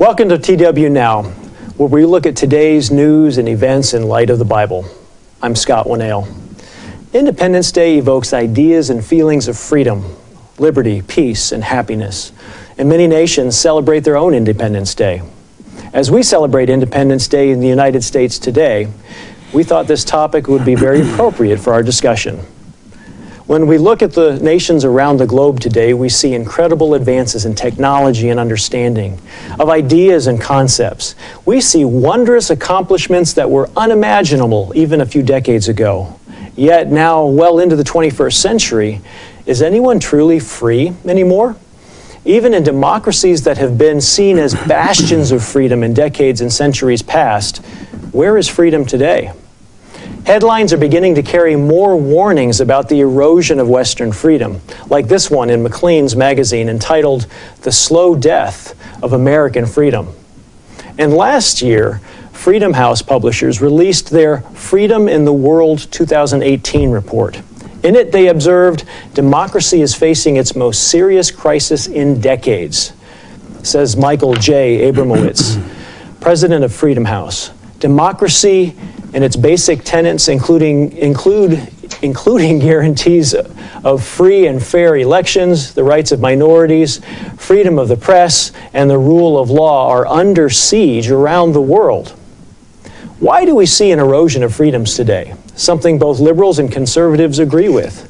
[0.00, 1.24] Welcome to TW Now,
[1.76, 4.86] where we look at today's news and events in light of the Bible.
[5.42, 6.26] I'm Scott Winnail.
[7.12, 10.16] Independence Day evokes ideas and feelings of freedom,
[10.58, 12.32] liberty, peace, and happiness.
[12.78, 15.20] And many nations celebrate their own Independence Day.
[15.92, 18.90] As we celebrate Independence Day in the United States today,
[19.52, 22.40] we thought this topic would be very appropriate for our discussion.
[23.50, 27.56] When we look at the nations around the globe today, we see incredible advances in
[27.56, 29.20] technology and understanding
[29.58, 31.16] of ideas and concepts.
[31.44, 36.20] We see wondrous accomplishments that were unimaginable even a few decades ago.
[36.54, 39.00] Yet now, well into the 21st century,
[39.46, 41.56] is anyone truly free anymore?
[42.24, 47.02] Even in democracies that have been seen as bastions of freedom in decades and centuries
[47.02, 47.56] past,
[48.12, 49.32] where is freedom today?
[50.26, 55.30] Headlines are beginning to carry more warnings about the erosion of Western freedom, like this
[55.30, 57.26] one in Maclean's magazine entitled
[57.62, 60.14] The Slow Death of American Freedom.
[60.98, 62.00] And last year,
[62.32, 67.40] Freedom House publishers released their Freedom in the World 2018 report.
[67.82, 72.92] In it, they observed democracy is facing its most serious crisis in decades,
[73.62, 74.90] says Michael J.
[74.92, 75.62] Abramowitz,
[76.20, 77.50] president of Freedom House.
[77.78, 78.76] Democracy
[79.12, 81.68] and its basic tenets including, include,
[82.02, 87.00] including guarantees of free and fair elections, the rights of minorities,
[87.36, 92.10] freedom of the press, and the rule of law are under siege around the world.
[93.20, 95.34] Why do we see an erosion of freedoms today?
[95.54, 98.06] Something both liberals and conservatives agree with.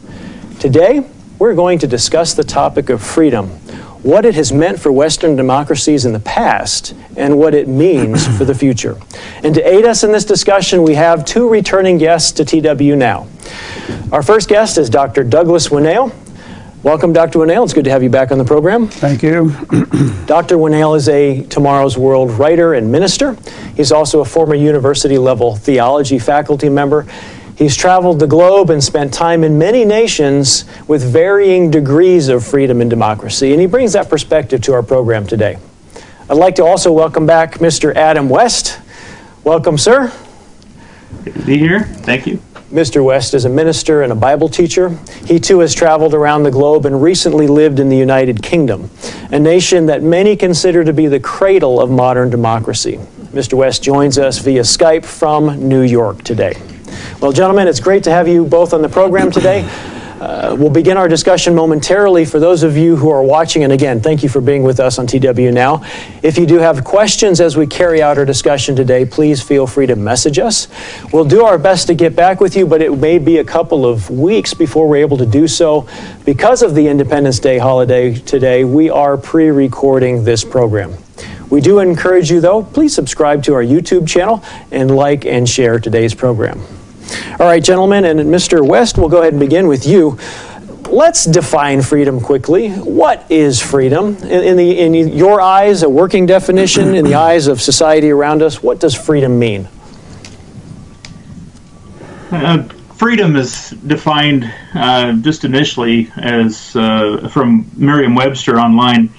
[0.60, 1.04] Today,
[1.38, 3.58] we're going to discuss the topic of freedom,
[4.02, 8.44] what it has meant for Western democracies in the past, and what it means for
[8.44, 8.98] the future.
[9.42, 13.26] And to aid us in this discussion, we have two returning guests to TW Now.
[14.12, 15.22] Our first guest is Dr.
[15.22, 16.14] Douglas Winnail.
[16.82, 17.40] Welcome, Dr.
[17.40, 17.62] Winnail.
[17.64, 18.88] It's good to have you back on the program.
[18.88, 19.50] Thank you.
[20.26, 20.56] Dr.
[20.56, 23.36] Winnail is a Tomorrow's World writer and minister.
[23.76, 27.06] He's also a former university level theology faculty member.
[27.60, 32.80] He's traveled the globe and spent time in many nations with varying degrees of freedom
[32.80, 35.58] and democracy, and he brings that perspective to our program today.
[36.30, 37.94] I'd like to also welcome back Mr.
[37.94, 38.80] Adam West.
[39.44, 40.10] Welcome, sir.
[41.22, 41.80] Good to be here.
[41.84, 42.40] Thank you.
[42.72, 43.04] Mr.
[43.04, 44.98] West is a minister and a Bible teacher.
[45.26, 48.90] He too has traveled around the globe and recently lived in the United Kingdom,
[49.32, 52.96] a nation that many consider to be the cradle of modern democracy.
[53.34, 53.52] Mr.
[53.52, 56.54] West joins us via Skype from New York today.
[57.20, 59.68] Well, gentlemen, it's great to have you both on the program today.
[60.20, 62.26] Uh, we'll begin our discussion momentarily.
[62.26, 64.98] For those of you who are watching, and again, thank you for being with us
[64.98, 65.82] on TW Now.
[66.22, 69.86] If you do have questions as we carry out our discussion today, please feel free
[69.86, 70.68] to message us.
[71.10, 73.86] We'll do our best to get back with you, but it may be a couple
[73.86, 75.88] of weeks before we're able to do so.
[76.26, 80.92] Because of the Independence Day holiday today, we are pre recording this program.
[81.48, 85.78] We do encourage you, though, please subscribe to our YouTube channel and like and share
[85.78, 86.60] today's program.
[87.38, 88.66] All right, gentlemen, and Mr.
[88.66, 90.18] West, we'll go ahead and begin with you.
[90.88, 92.70] Let's define freedom quickly.
[92.70, 94.16] What is freedom?
[94.16, 98.42] In, in, the, in your eyes, a working definition, in the eyes of society around
[98.42, 99.68] us, what does freedom mean?
[102.32, 102.64] Uh,
[102.96, 109.10] freedom is defined uh, just initially as uh, from Merriam Webster online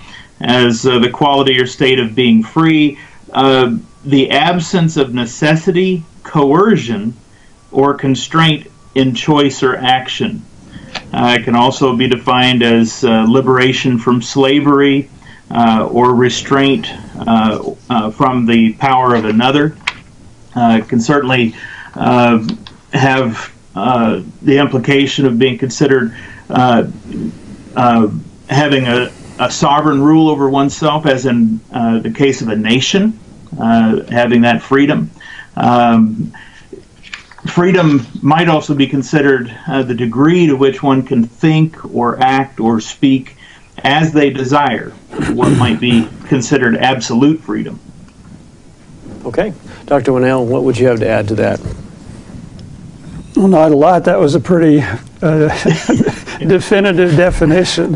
[0.42, 3.00] as uh, the quality or state of being free,
[3.32, 7.16] uh, the absence of necessity, coercion,
[7.72, 10.46] or constraint in choice or action.
[11.14, 15.10] Uh, it can also be defined as uh, liberation from slavery
[15.50, 19.76] uh, or restraint uh, uh, from the power of another.
[20.56, 21.54] Uh, it can certainly
[22.94, 26.16] have the implication of being considered
[28.50, 33.20] having a, a, sovereign rule over oneself, as in the case of a nation,
[33.58, 35.12] having that freedom.
[35.58, 36.34] Um,
[37.48, 42.60] freedom might also be considered uh, the degree to which one can think or act
[42.60, 43.36] or speak
[43.84, 44.92] as they desire,
[45.32, 47.80] what might be considered absolute freedom.
[49.26, 49.54] Okay.
[49.86, 50.12] Dr.
[50.12, 51.60] Winnail, what would you have to add to that?
[53.36, 54.06] Well, not a lot.
[54.06, 54.82] That was a pretty
[55.22, 55.48] uh,
[56.40, 57.96] definitive definition.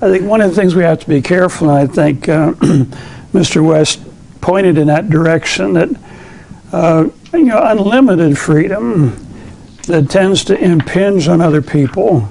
[0.00, 2.52] I think one of the things we have to be careful, and I think uh,
[3.32, 3.66] Mr.
[3.66, 4.00] West
[4.40, 5.88] pointed in that direction, that
[6.72, 9.16] uh, you know, unlimited freedom
[9.86, 12.28] that tends to impinge on other people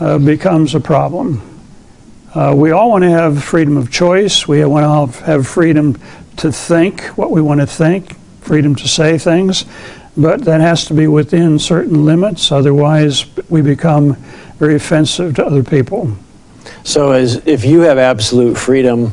[0.00, 1.42] uh, becomes a problem.
[2.34, 4.48] Uh, we all want to have freedom of choice.
[4.48, 5.98] We want to have freedom
[6.38, 9.64] to think what we want to think, freedom to say things,
[10.16, 12.50] but that has to be within certain limits.
[12.50, 14.14] Otherwise, we become
[14.58, 16.16] very offensive to other people.
[16.82, 19.12] So, as if you have absolute freedom,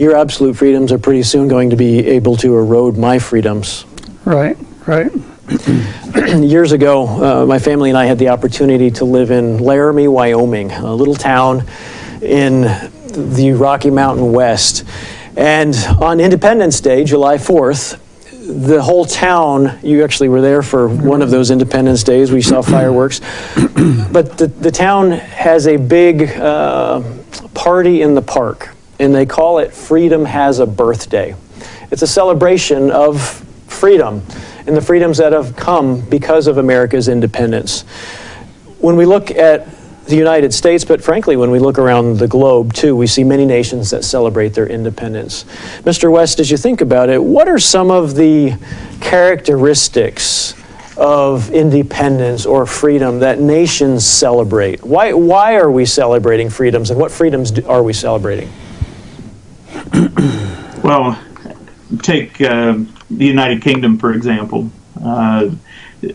[0.00, 3.84] Your absolute freedoms are pretty soon going to be able to erode my freedoms.
[4.30, 4.56] Right,
[4.86, 5.10] right.
[6.40, 10.70] Years ago, uh, my family and I had the opportunity to live in Laramie, Wyoming,
[10.70, 11.66] a little town
[12.22, 14.84] in the Rocky Mountain West.
[15.36, 17.98] And on Independence Day, July 4th,
[18.30, 22.62] the whole town, you actually were there for one of those Independence Days, we saw
[22.76, 23.18] fireworks.
[24.12, 27.02] but the, the town has a big uh,
[27.54, 28.68] party in the park,
[29.00, 31.34] and they call it Freedom Has a Birthday.
[31.90, 33.44] It's a celebration of
[33.80, 34.22] freedom
[34.66, 37.82] and the freedoms that have come because of America's independence.
[38.78, 39.66] When we look at
[40.06, 43.46] the United States, but frankly, when we look around the globe too, we see many
[43.46, 45.44] nations that celebrate their independence.
[45.84, 46.12] Mr.
[46.12, 48.54] West, as you think about it, what are some of the
[49.00, 50.54] characteristics
[50.98, 54.82] of independence or freedom that nations celebrate?
[54.84, 58.52] Why, why are we celebrating freedoms and what freedoms do, are we celebrating?
[60.82, 61.22] Well,
[62.02, 62.78] take uh,
[63.10, 64.70] the United Kingdom, for example.
[65.02, 65.50] Uh,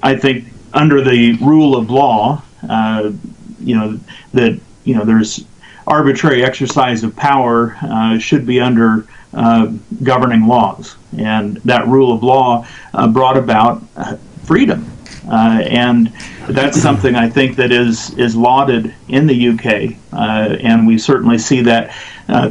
[0.01, 3.11] I think under the rule of law, uh,
[3.59, 3.99] you know
[4.33, 5.45] that you know there's
[5.87, 9.71] arbitrary exercise of power uh, should be under uh,
[10.03, 14.89] governing laws, and that rule of law uh, brought about uh, freedom,
[15.29, 16.11] and
[16.47, 21.61] that's something I think that is is lauded in the UK, and we certainly see
[21.61, 21.93] that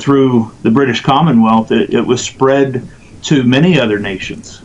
[0.01, 1.73] through the British Commonwealth.
[1.73, 2.89] It, it was spread
[3.25, 4.61] to many other nations.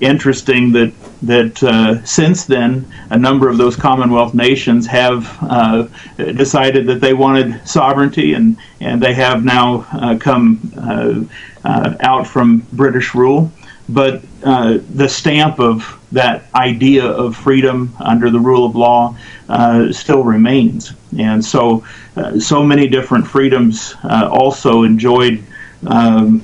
[0.00, 0.92] interesting that
[1.22, 7.12] that uh, since then, a number of those Commonwealth nations have uh, decided that they
[7.12, 11.20] wanted sovereignty, and, and they have now uh, come uh,
[11.64, 13.52] uh, out from British rule.
[13.88, 19.16] But uh, the stamp of that idea of freedom under the rule of law
[19.92, 20.92] still remains.
[21.18, 21.84] And so,
[22.38, 25.44] so many different freedoms also enjoyed.
[25.86, 26.42] Um,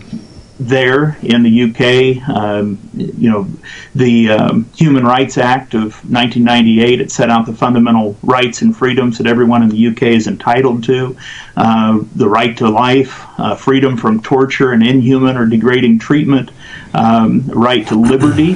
[0.58, 2.28] there in the UK.
[2.28, 3.46] Um, you know,
[3.94, 9.18] the um, Human Rights Act of 1998 it set out the fundamental rights and freedoms
[9.18, 11.16] that everyone in the UK is entitled to:
[11.56, 16.50] uh, the right to life, uh, freedom from torture and inhuman or degrading treatment,
[16.94, 18.54] um, right to liberty,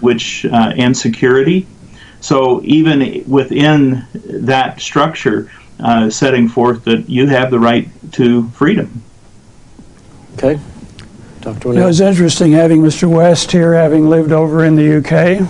[0.00, 1.66] which uh, and security.
[2.20, 5.50] So even within that structure,
[5.80, 9.02] uh, setting forth that you have the right to freedom.
[10.34, 10.58] Okay.
[11.42, 11.72] Dr.
[11.72, 13.10] Know, it's interesting having Mr.
[13.10, 15.48] West here, having lived over in the UK.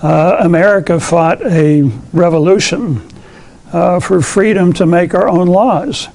[0.00, 1.82] Uh, America fought a
[2.12, 3.02] revolution
[3.72, 6.06] uh, for freedom to make our own laws,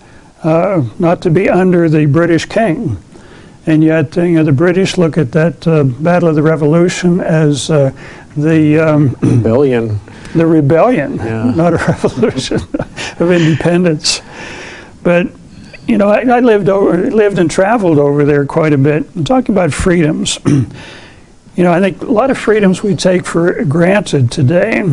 [0.44, 2.98] uh, not to be under the British king.
[3.66, 7.70] And yet, you know, the British look at that uh, Battle of the Revolution as
[7.70, 7.92] uh,
[8.38, 10.00] the um, rebellion.
[10.34, 11.52] The rebellion, yeah.
[11.52, 12.62] not a revolution
[13.20, 14.22] of independence.
[15.04, 15.28] But
[15.88, 19.06] you know, I, I, lived over, lived and traveled over there quite a bit.
[19.16, 20.38] I'm talking about freedoms.
[20.46, 20.68] you
[21.56, 24.84] know, I think a lot of freedoms we take for granted today.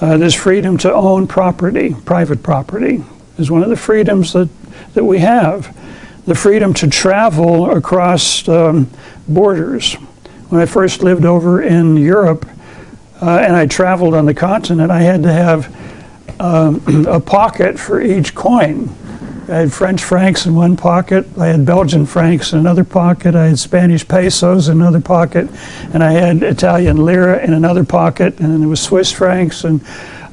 [0.00, 3.02] Uh, this freedom to own property, private property,
[3.38, 4.50] is one of the freedoms that,
[4.92, 5.74] that we have.
[6.26, 8.90] The freedom to travel across um,
[9.26, 9.94] borders.
[10.50, 12.46] When I first lived over in Europe
[13.22, 18.02] uh, and I traveled on the continent, I had to have um, a pocket for
[18.02, 18.94] each coin
[19.46, 21.26] I had French francs in one pocket.
[21.36, 23.34] I had Belgian francs in another pocket.
[23.34, 25.50] I had Spanish pesos in another pocket,
[25.92, 29.64] and I had Italian lira in another pocket, and then there was Swiss francs.
[29.64, 29.84] And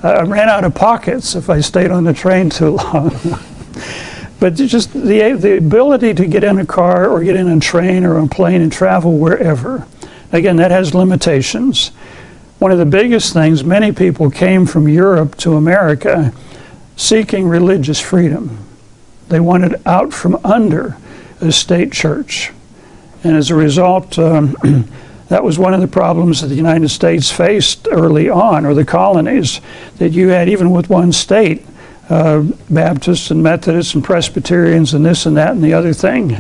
[0.01, 3.11] I ran out of pockets if I stayed on the train too long.
[4.39, 8.05] but just the the ability to get in a car or get in a train
[8.05, 9.85] or a plane and travel wherever.
[10.31, 11.89] Again, that has limitations.
[12.59, 16.31] One of the biggest things, many people came from Europe to America
[16.95, 18.67] seeking religious freedom
[19.31, 20.97] they wanted out from under
[21.39, 22.51] a state church.
[23.23, 24.57] And as a result, um,
[25.29, 28.83] that was one of the problems that the United States faced early on, or the
[28.83, 29.61] colonies,
[29.97, 31.65] that you had even with one state,
[32.09, 36.37] uh, Baptists and Methodists and Presbyterians and this and that and the other thing.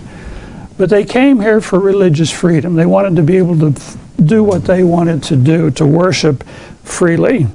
[0.77, 2.75] But they came here for religious freedom.
[2.75, 6.43] They wanted to be able to f- do what they wanted to do, to worship
[6.83, 7.47] freely.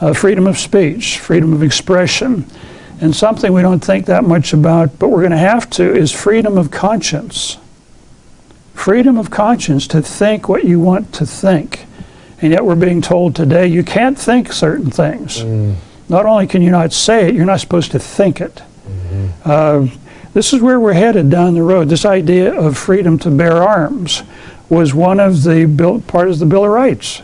[0.00, 2.46] Uh, freedom of speech, freedom of expression.
[3.00, 6.12] And something we don't think that much about, but we're going to have to, is
[6.12, 7.56] freedom of conscience.
[8.74, 11.86] Freedom of conscience to think what you want to think.
[12.42, 15.38] And yet we're being told today you can't think certain things.
[15.38, 15.76] Mm.
[16.08, 18.62] Not only can you not say it, you're not supposed to think it.
[18.86, 19.28] Mm-hmm.
[19.44, 19.88] Uh,
[20.32, 21.88] this is where we're headed down the road.
[21.88, 24.22] This idea of freedom to bear arms
[24.68, 27.18] was one of the bill, part of the Bill of Rights.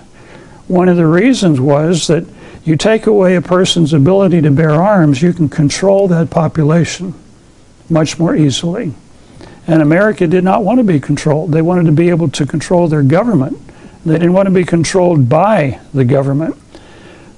[0.68, 2.26] One of the reasons was that
[2.66, 7.14] you take away a person's ability to bear arms, you can control that population
[7.88, 8.92] much more easily.
[9.68, 11.52] And America did not want to be controlled.
[11.52, 13.58] They wanted to be able to control their government.
[14.04, 16.56] They didn't want to be controlled by the government.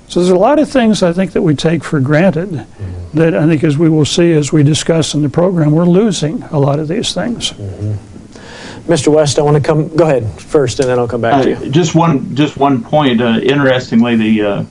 [0.08, 3.18] So there's a lot of things I think that we take for granted mm-hmm.
[3.18, 6.42] that I think as we will see as we discuss in the program, we're losing
[6.44, 7.52] a lot of these things.
[7.52, 8.90] Mm-hmm.
[8.90, 9.08] Mr.
[9.08, 9.94] West, I want to come.
[9.94, 11.70] Go ahead first, and then I'll come back uh, to you.
[11.70, 13.20] Just one, just one point.
[13.20, 14.64] Uh, interestingly, the uh,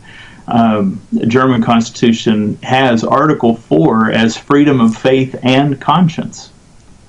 [0.48, 6.52] um, German Constitution has Article Four as freedom of faith and conscience.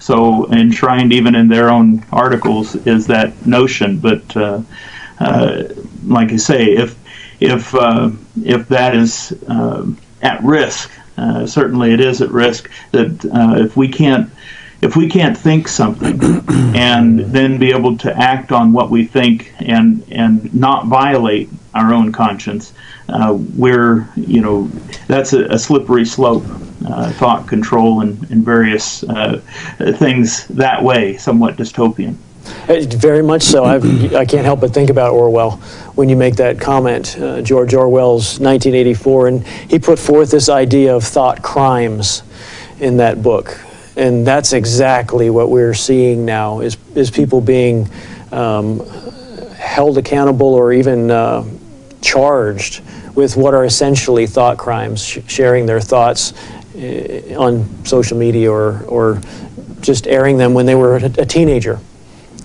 [0.01, 3.99] So enshrined even in their own articles is that notion.
[3.99, 4.63] But uh,
[5.21, 5.65] uh,
[6.07, 6.97] like I say, if
[7.41, 8.11] if uh,
[8.45, 9.87] if that is uh,
[10.23, 12.71] at risk, uh, certainly it is at risk.
[12.93, 13.25] That
[13.61, 14.31] if we can't
[14.81, 16.21] if we can't think something
[16.75, 21.93] and then be able to act on what we think and and not violate our
[21.93, 22.73] own conscience,
[23.09, 24.69] uh, we're you know
[25.07, 26.45] that's a, a slippery slope.
[26.87, 29.01] Uh, thought control and, and various
[29.97, 32.17] things that way, somewhat dystopian.
[32.69, 33.65] Very much so.
[33.65, 35.53] I've, I can not help but think about Orwell
[35.95, 40.95] when you make that comment, uh, George Orwell's 1984, and he put forth this idea
[40.95, 42.23] of thought crimes
[42.79, 43.59] in that book.
[43.99, 47.91] And that's exactly what we're seeing now is, is people being
[48.31, 48.87] um,
[49.57, 51.45] held accountable or even uh,
[52.01, 52.83] charged
[53.17, 56.33] with what are essentially thought crimes, sh- sharing their thoughts
[56.77, 59.21] uh, on social media or, or
[59.81, 61.81] just airing them when they were a, a teenager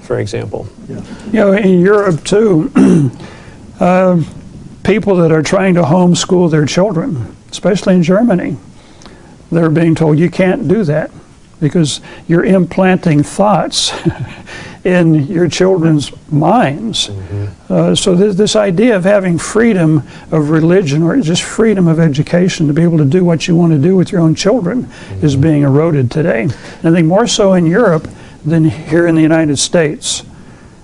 [0.01, 0.67] for example.
[0.87, 1.01] Yeah.
[1.27, 2.71] You know, in Europe too,
[3.79, 4.21] uh,
[4.83, 8.57] people that are trying to homeschool their children, especially in Germany,
[9.51, 11.09] they're being told you can't do that
[11.63, 13.91] because you're implanting thoughts
[14.83, 17.07] in your children's minds.
[17.07, 17.73] Mm-hmm.
[17.73, 22.67] Uh, so th- this idea of having freedom of religion or just freedom of education
[22.67, 25.25] to be able to do what you want to do with your own children mm-hmm.
[25.25, 26.41] is being eroded today.
[26.41, 26.53] And
[26.83, 28.07] I think more so in Europe
[28.45, 30.23] than here in the United States.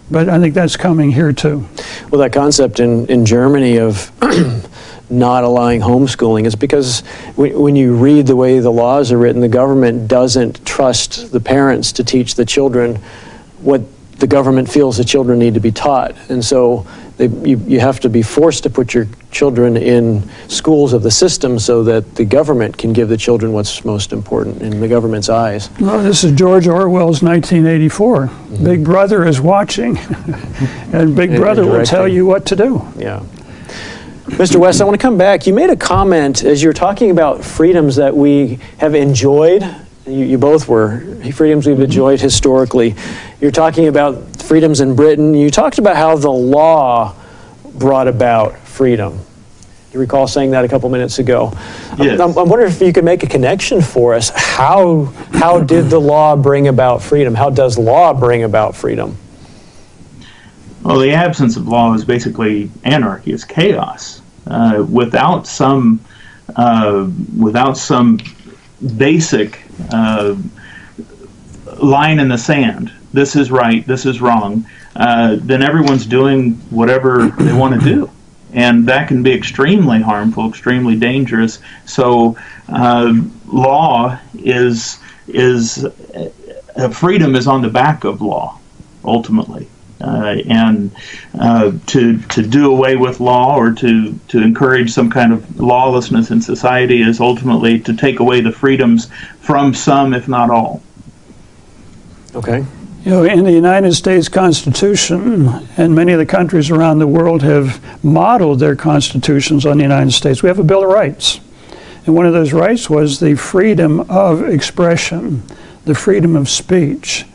[0.09, 1.67] But I think that's coming here too.
[2.09, 4.11] Well, that concept in, in Germany of
[5.09, 7.01] not allowing homeschooling is because
[7.35, 11.91] when you read the way the laws are written, the government doesn't trust the parents
[11.93, 12.95] to teach the children
[13.61, 13.81] what
[14.19, 16.15] the government feels the children need to be taught.
[16.29, 16.85] And so
[17.17, 21.11] they, you, you have to be forced to put your children in schools of the
[21.11, 25.29] system so that the government can give the children what's most important in the government's
[25.29, 25.69] eyes.
[25.79, 28.27] Well, this is George Orwell's 1984.
[28.27, 28.63] Mm-hmm.
[28.63, 29.97] Big Brother is watching,
[30.93, 32.87] and Big Brother will tell you what to do.
[32.97, 33.23] Yeah.
[34.37, 34.57] Mr.
[34.57, 35.47] West, I want to come back.
[35.47, 39.63] You made a comment as you were talking about freedoms that we have enjoyed.
[40.05, 41.01] You, you both were
[41.33, 42.95] freedoms we've enjoyed historically.
[43.41, 45.33] You're talking about freedoms in Britain.
[45.33, 47.15] You talked about how the law
[47.73, 49.19] brought about freedom.
[49.93, 51.51] You recall saying that a couple minutes ago.
[51.97, 52.19] Yes.
[52.19, 54.31] I'm, I'm, wondering if you could make a connection for us.
[54.35, 57.33] How, how did the law bring about freedom?
[57.33, 59.17] How does law bring about freedom?
[60.83, 64.18] Well, the absence of law is basically anarchy, it's chaos.
[64.47, 65.99] Uh, without some,
[66.55, 68.19] uh, without some
[68.97, 70.35] basic uh,
[71.81, 74.65] line in the sand this is right, this is wrong,
[74.95, 78.09] uh, then everyone's doing whatever they want to do.
[78.51, 81.59] And that can be extremely harmful, extremely dangerous.
[81.85, 82.35] So,
[82.67, 83.13] uh,
[83.45, 88.57] law is is uh, freedom is on the back of law,
[89.05, 89.67] ultimately.
[90.01, 90.91] Uh, and
[91.39, 96.31] uh, to to do away with law or to to encourage some kind of lawlessness
[96.31, 99.09] in society is ultimately to take away the freedoms
[99.41, 100.81] from some, if not all.
[102.33, 102.65] Okay.
[103.05, 107.41] You know, in the United States Constitution, and many of the countries around the world
[107.43, 111.39] have modeled their constitutions on the United States, we have a Bill of Rights.
[112.05, 115.43] And one of those rights was the freedom of expression,
[115.85, 117.25] the freedom of speech,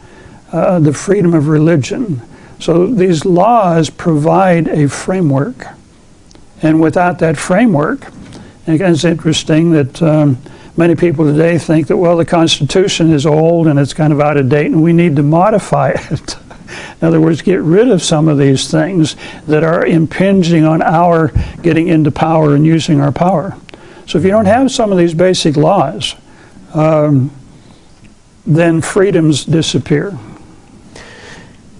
[0.52, 2.20] uh, the freedom of religion.
[2.64, 5.66] So these laws provide a framework.
[6.62, 8.06] And without that framework,
[8.66, 10.38] and it's interesting that um,
[10.74, 14.38] many people today think that, well, the Constitution is old and it's kind of out
[14.38, 16.36] of date and we need to modify it.
[17.02, 19.14] In other words, get rid of some of these things
[19.46, 23.58] that are impinging on our getting into power and using our power.
[24.06, 26.14] So if you don't have some of these basic laws,
[26.72, 27.30] um,
[28.46, 30.18] then freedoms disappear.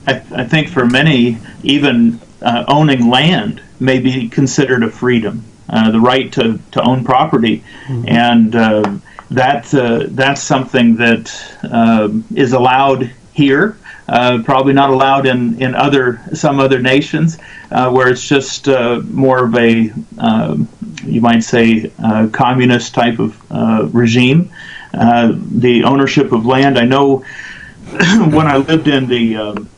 [0.06, 5.44] I, I, think for many, even uh, owning land may be considered a freedom.
[5.68, 8.04] Uh, the right to, to own property, mm-hmm.
[8.06, 8.99] and uh,
[9.30, 13.78] that uh, that's something that um, is allowed here.
[14.06, 17.38] Uh, probably not allowed in, in other some other nations
[17.70, 18.68] uh, where it's just
[19.04, 20.68] more of a um,
[21.02, 21.90] you might say
[22.32, 24.50] communist type of regime.
[24.92, 26.78] the ownership of land.
[26.78, 27.16] I know
[27.90, 29.70] when I lived in the um,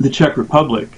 [0.00, 0.88] the Czech Republic,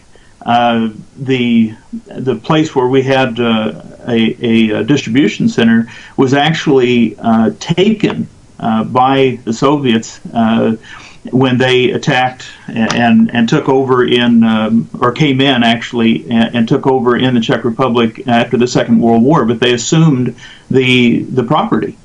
[0.42, 1.74] uh, the
[2.06, 8.26] the place where we had uh, a, a, distribution center was actually uh, taken
[8.58, 10.76] uh, by the Soviets uh,
[11.30, 16.68] when they attacked and and took over in um, or came in actually and, and,
[16.68, 19.44] took over in the Czech Republic after the Second World War.
[19.44, 20.34] But they assumed
[20.70, 21.96] the the property.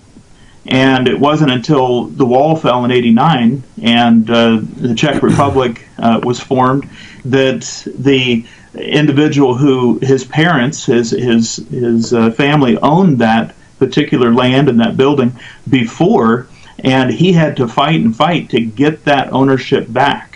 [0.68, 6.20] And it wasn't until the wall fell in '89 and uh, the Czech Republic uh,
[6.24, 6.90] was formed
[7.26, 8.46] that the
[8.76, 14.98] individual who his parents, his his his uh, family owned that particular land and that
[14.98, 15.34] building
[15.70, 16.48] before,
[16.80, 20.35] and he had to fight and fight to get that ownership back.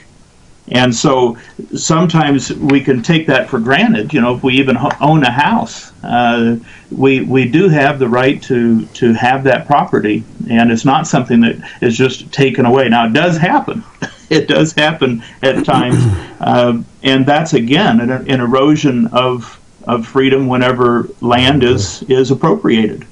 [0.71, 1.37] And so
[1.75, 4.13] sometimes we can take that for granted.
[4.13, 6.57] You know, if we even own a house, uh,
[6.91, 11.41] we we do have the right to to have that property, and it's not something
[11.41, 12.87] that is just taken away.
[12.87, 13.83] Now it does happen.
[14.29, 15.97] it does happen at times,
[16.39, 23.05] uh, and that's again an, an erosion of of freedom whenever land is is appropriated.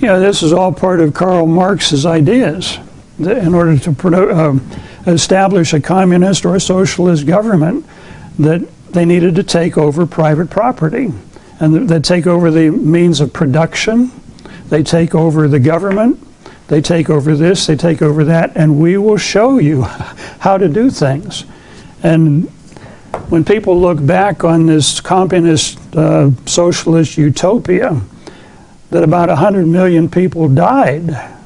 [0.00, 2.78] Yeah, this is all part of Karl Marx's ideas.
[3.18, 4.58] In order to uh,
[5.06, 7.86] establish a communist or a socialist government,
[8.38, 11.12] that they needed to take over private property,
[11.60, 14.10] and they take over the means of production.
[14.68, 16.24] They take over the government.
[16.68, 19.82] They take over this, they take over that, and we will show you
[20.40, 21.44] how to do things.
[22.02, 22.48] And
[23.30, 28.00] when people look back on this communist uh, socialist utopia,
[28.90, 31.37] that about 100 million people died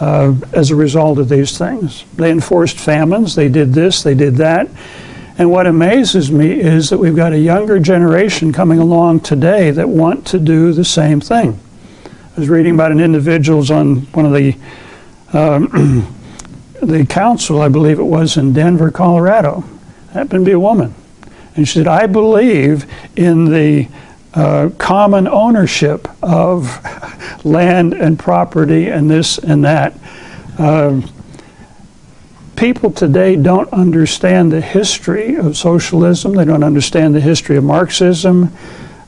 [0.00, 2.04] uh, as a result of these things.
[2.16, 4.68] They enforced famines, they did this, they did that.
[5.38, 9.88] And what amazes me is that we've got a younger generation coming along today that
[9.88, 11.58] want to do the same thing.
[12.04, 14.56] I was reading about an individual on one of the
[15.32, 16.16] um,
[16.82, 19.64] the council, I believe it was in Denver, Colorado.
[20.12, 20.94] Happened to be a woman,
[21.54, 22.86] and she said, "I believe
[23.16, 23.88] in the
[24.34, 26.66] uh, common ownership of
[27.44, 29.94] land and property and this and that."
[30.58, 31.00] Uh,
[32.60, 36.34] people today don't understand the history of socialism.
[36.34, 38.52] They don't understand the history of Marxism.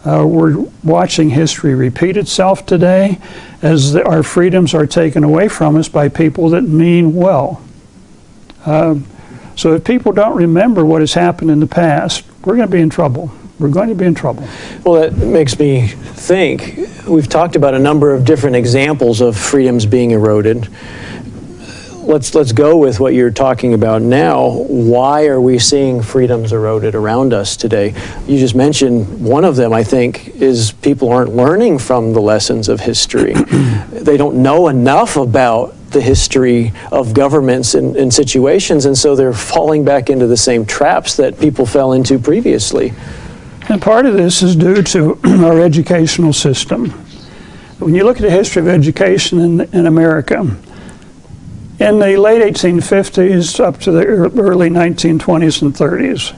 [0.06, 3.20] Uh, we're watching history repeat itself today
[3.60, 7.62] as the, our freedoms are taken away from us by people that mean well.
[8.64, 8.96] Uh,
[9.54, 12.80] so if people don't remember what has happened in the past, we're going to be
[12.80, 13.30] in trouble.
[13.62, 14.46] We're going to be in trouble.
[14.84, 16.78] Well, that makes me think.
[17.06, 20.68] We've talked about a number of different examples of freedoms being eroded
[22.02, 24.50] let's let's go with what you're talking about now.
[24.50, 27.94] Why are we seeing freedoms eroded around us today?
[28.26, 29.72] You just mentioned one of them.
[29.72, 33.34] I think is people aren't learning from the lessons of history.
[33.92, 39.32] they don't know enough about the history of governments and, and situations, and so they're
[39.32, 42.92] falling back into the same traps that people fell into previously.
[43.72, 46.90] And part of this is due to our educational system.
[47.78, 50.40] When you look at the history of education in, in America,
[51.80, 56.36] in the late 1850s up to the early 1920s and 30s,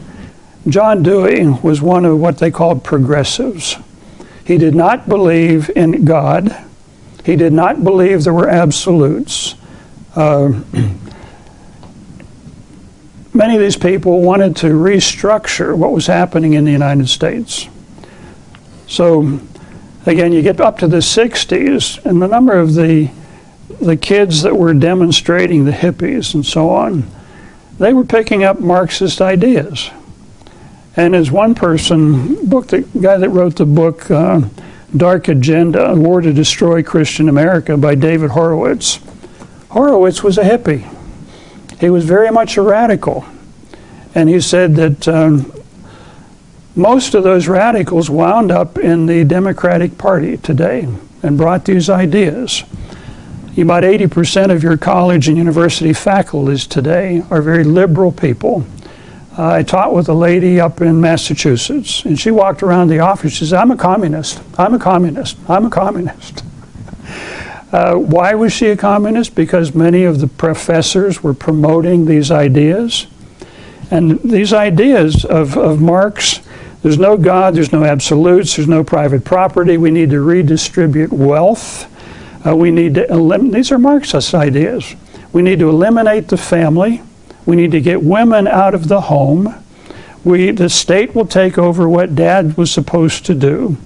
[0.68, 3.78] John Dewey was one of what they called progressives.
[4.44, 6.56] He did not believe in God.
[7.24, 9.56] He did not believe there were absolutes.
[10.14, 10.52] Uh,
[13.34, 17.68] many of these people wanted to restructure what was happening in the United States.
[18.86, 19.40] So,
[20.06, 23.10] again, you get up to the 60s, and the number of the
[23.80, 27.10] the kids that were demonstrating the hippies and so on,
[27.78, 29.90] they were picking up Marxist ideas.
[30.96, 34.42] And as one person, book the guy that wrote the book uh,
[34.96, 39.00] Dark Agenda: War to Destroy Christian America by David Horowitz.
[39.70, 40.88] Horowitz was a hippie.
[41.80, 43.24] He was very much a radical,
[44.14, 45.52] and he said that um,
[46.76, 50.88] most of those radicals wound up in the Democratic Party today
[51.22, 52.64] and brought these ideas.
[53.56, 58.66] About 80% of your college and university faculties today are very liberal people.
[59.36, 63.32] I taught with a lady up in Massachusetts, and she walked around the office.
[63.32, 64.40] She said, I'm a communist.
[64.58, 65.36] I'm a communist.
[65.48, 66.44] I'm a communist.
[67.74, 69.34] Uh, why was she a communist?
[69.34, 73.08] Because many of the professors were promoting these ideas.
[73.90, 76.40] And these ideas of, of Marx
[76.84, 81.90] there's no God, there's no absolutes, there's no private property, we need to redistribute wealth.
[82.46, 84.94] Uh, we need to eliminate, these are Marxist ideas.
[85.32, 87.00] We need to eliminate the family.
[87.46, 89.54] We need to get women out of the home.
[90.24, 93.78] We, the state will take over what dad was supposed to do.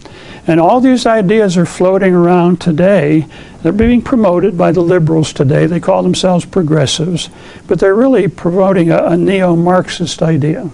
[0.49, 3.27] And all these ideas are floating around today.
[3.63, 5.67] They're being promoted by the liberals today.
[5.67, 7.29] They call themselves progressives,
[7.67, 10.71] but they're really promoting a, a neo Marxist idea.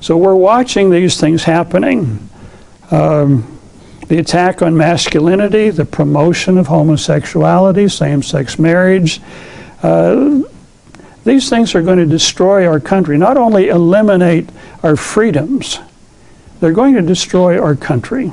[0.00, 2.26] So we're watching these things happening.
[2.90, 3.58] Um,
[4.08, 9.20] the attack on masculinity, the promotion of homosexuality, same sex marriage.
[9.82, 10.42] Uh,
[11.24, 14.48] these things are going to destroy our country, not only eliminate
[14.82, 15.80] our freedoms,
[16.60, 18.32] they're going to destroy our country.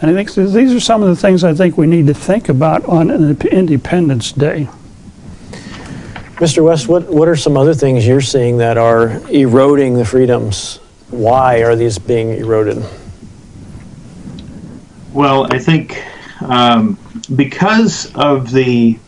[0.00, 2.48] And I think these are some of the things I think we need to think
[2.48, 4.68] about on Independence Day.
[6.36, 6.62] Mr.
[6.62, 10.76] West, what, what are some other things you're seeing that are eroding the freedoms?
[11.10, 12.84] Why are these being eroded?
[15.12, 16.00] Well, I think
[16.42, 16.96] um,
[17.34, 19.00] because of the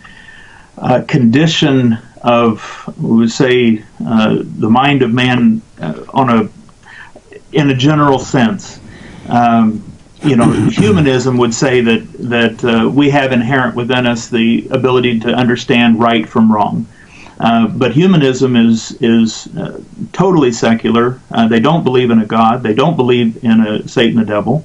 [0.76, 6.48] uh, condition of, we would say, uh, the mind of man uh, on a,
[7.52, 8.80] in a general sense.
[9.28, 9.89] Um,
[10.22, 15.20] you know, humanism would say that that uh, we have inherent within us the ability
[15.20, 16.86] to understand right from wrong.
[17.38, 19.80] Uh, but humanism is is uh,
[20.12, 21.20] totally secular.
[21.30, 22.62] Uh, they don't believe in a god.
[22.62, 24.64] They don't believe in a Satan, the devil,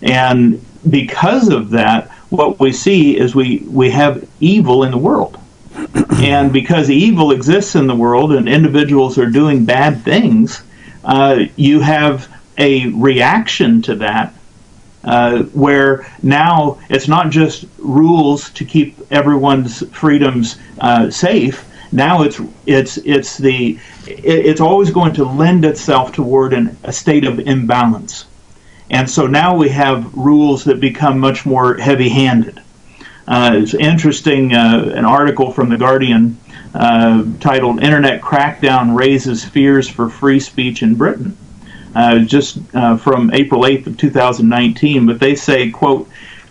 [0.00, 5.38] and because of that, what we see is we we have evil in the world
[6.22, 10.62] and because evil exists in the world and individuals are doing bad things,
[11.04, 14.34] uh, you have a reaction to that
[15.04, 21.64] uh, where now it's not just rules to keep everyone's freedoms uh, safe.
[21.90, 27.24] Now it's it's it's the it's always going to lend itself toward an, a state
[27.24, 28.26] of imbalance,
[28.90, 32.60] and so now we have rules that become much more heavy-handed.
[33.28, 36.38] Uh, it's interesting, uh, an article from The Guardian
[36.74, 41.36] uh, titled Internet Crackdown Raises Fears for Free Speech in Britain.
[41.94, 46.08] Uh, just uh, from April 8th of 2019, but they say, quote,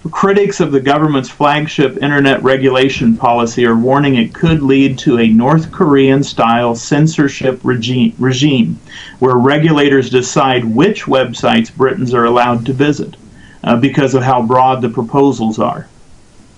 [0.09, 5.27] critics of the government's flagship internet regulation policy are warning it could lead to a
[5.27, 8.79] North Korean style censorship regime, regime
[9.19, 13.15] where regulators decide which websites Britons are allowed to visit
[13.63, 15.87] uh, because of how broad the proposals are.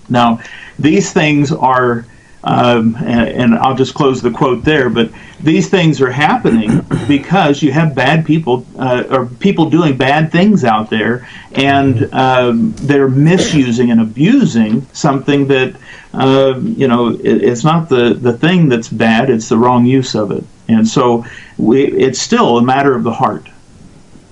[0.08, 0.40] Now,
[0.78, 2.06] these things are,
[2.44, 5.10] um, and, and, I'll just close the quote there, but
[5.44, 10.64] these things are happening because you have bad people uh, or people doing bad things
[10.64, 15.76] out there, and um, they're misusing and abusing something that,
[16.14, 20.14] uh, you know, it, it's not the, the thing that's bad, it's the wrong use
[20.14, 20.44] of it.
[20.68, 21.24] And so
[21.58, 23.48] we, it's still a matter of the heart.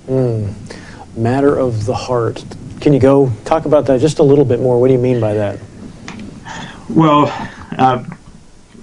[0.07, 0.55] Mm.
[1.17, 2.43] Matter of the heart.
[2.81, 4.81] Can you go talk about that just a little bit more?
[4.81, 5.61] What do you mean by that?
[6.89, 7.27] Well,
[7.79, 8.03] uh,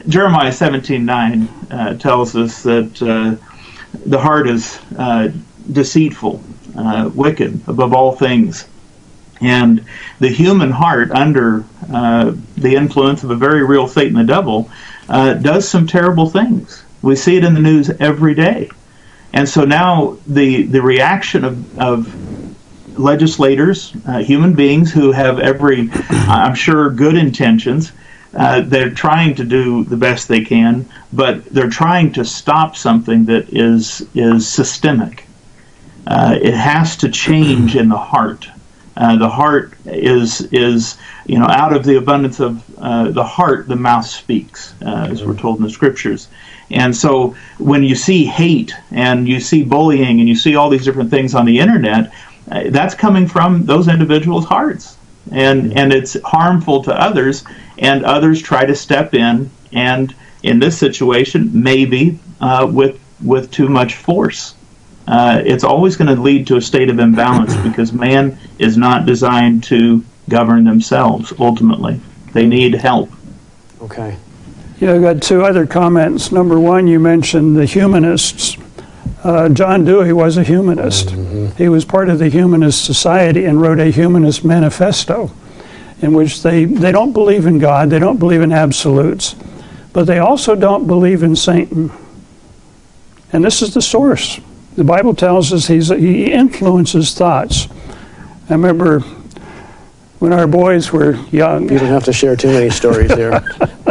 [0.08, 3.36] Jeremiah 17:9 uh, tells us that uh,
[4.06, 5.30] the heart is uh,
[5.72, 6.42] deceitful,
[6.78, 8.68] uh, wicked above all things,
[9.42, 9.84] and
[10.20, 14.70] the human heart, under uh, the influence of a very real Satan, the devil,
[15.08, 16.84] does some terrible things.
[17.02, 18.70] We see it in the news every day,
[19.34, 25.90] and so now the the reaction of, of legislators, uh, human beings who have every,
[26.10, 27.92] I'm sure, good intentions.
[28.36, 33.26] Uh, they're trying to do the best they can, but they're trying to stop something
[33.26, 35.26] that is is systemic.
[36.06, 38.48] Uh, it has to change in the heart.
[38.96, 43.68] Uh, the heart is is you know out of the abundance of uh, the heart
[43.68, 46.28] the mouth speaks, uh, as we're told in the scriptures.
[46.72, 50.84] And so when you see hate and you see bullying and you see all these
[50.84, 52.14] different things on the internet,
[52.52, 54.98] uh, that's coming from those individuals' hearts,
[55.32, 57.44] and and it's harmful to others,
[57.80, 60.14] and others try to step in, and
[60.44, 64.56] in this situation, maybe uh, with with too much force.
[65.08, 69.06] Uh, it's always going to lead to a state of imbalance because man is not
[69.06, 71.34] designed to govern themselves.
[71.40, 72.00] Ultimately,
[72.34, 73.10] they need help.
[73.82, 74.16] Okay.
[74.80, 76.32] Yeah, I've got two other comments.
[76.32, 78.56] Number one, you mentioned the humanists
[79.24, 81.10] uh, John Dewey was a humanist.
[81.10, 81.58] Mm-hmm.
[81.58, 85.32] He was part of the Humanist Society and wrote a Humanist Manifesto
[86.02, 89.36] in which they, they don't believe in God, they don't believe in absolutes,
[89.94, 91.92] but they also don't believe in Satan.
[93.34, 94.40] And this is the source.
[94.76, 97.68] The Bible tells us he's, he influences thoughts.
[98.50, 99.02] I remember
[100.20, 101.64] when our boys were young.
[101.64, 103.32] You don't have to share too many stories here.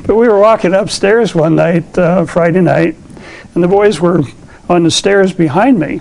[0.00, 2.96] but we were walking upstairs one night, uh, Friday night,
[3.54, 4.22] and the boys were
[4.68, 6.00] on the stairs behind me.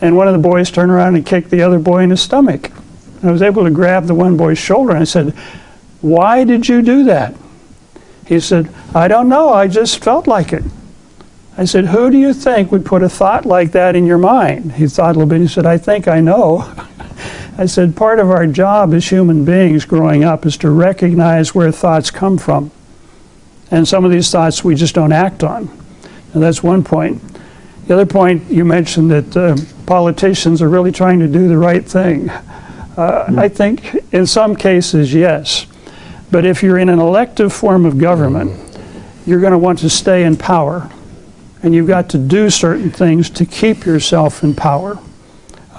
[0.00, 2.70] And one of the boys turned around and kicked the other boy in the stomach.
[3.24, 5.30] And I was able to grab the one boy's shoulder and I said,
[6.02, 7.34] Why did you do that?
[8.26, 9.48] He said, I don't know.
[9.48, 10.62] I just felt like it.
[11.56, 14.72] I said, Who do you think would put a thought like that in your mind?
[14.72, 15.40] He thought a little bit.
[15.40, 16.70] He said, I think I know.
[17.56, 21.72] I said, Part of our job as human beings growing up is to recognize where
[21.72, 22.72] thoughts come from.
[23.70, 25.70] And some of these thoughts we just don't act on.
[26.34, 27.22] And that's one point.
[27.86, 29.56] The other point, you mentioned that uh,
[29.86, 32.30] politicians are really trying to do the right thing.
[32.96, 35.66] Uh, I think in some cases, yes.
[36.30, 38.60] But if you're in an elective form of government,
[39.26, 40.90] you're going to want to stay in power.
[41.62, 44.98] And you've got to do certain things to keep yourself in power.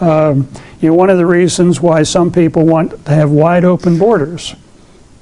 [0.02, 0.50] Um,
[0.82, 4.56] you know, one of the reasons why some people want to have wide open borders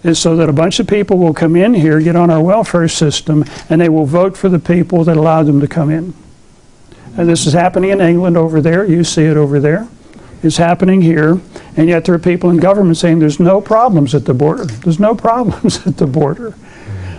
[0.04, 2.88] is so that a bunch of people will come in here, get on our welfare
[2.88, 6.14] system, and they will vote for the people that allow them to come in.
[7.18, 8.86] And this is happening in England over there.
[8.86, 9.88] You see it over there.
[10.44, 11.40] It's happening here.
[11.78, 14.66] And yet there are people in government saying there's no problems at the border.
[14.66, 16.56] There's no problems at the border.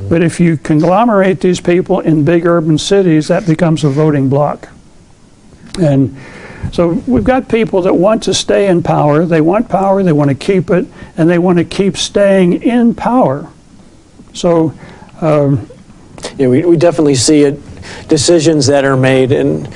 [0.09, 4.69] But if you conglomerate these people in big urban cities, that becomes a voting bloc.
[5.81, 6.17] And
[6.73, 9.25] so we've got people that want to stay in power.
[9.25, 12.95] They want power, they want to keep it, and they want to keep staying in
[12.95, 13.49] power.
[14.35, 14.75] So,
[15.21, 15.69] um,
[16.37, 17.61] Yeah, we, we definitely see it,
[18.09, 19.69] decisions that are made, and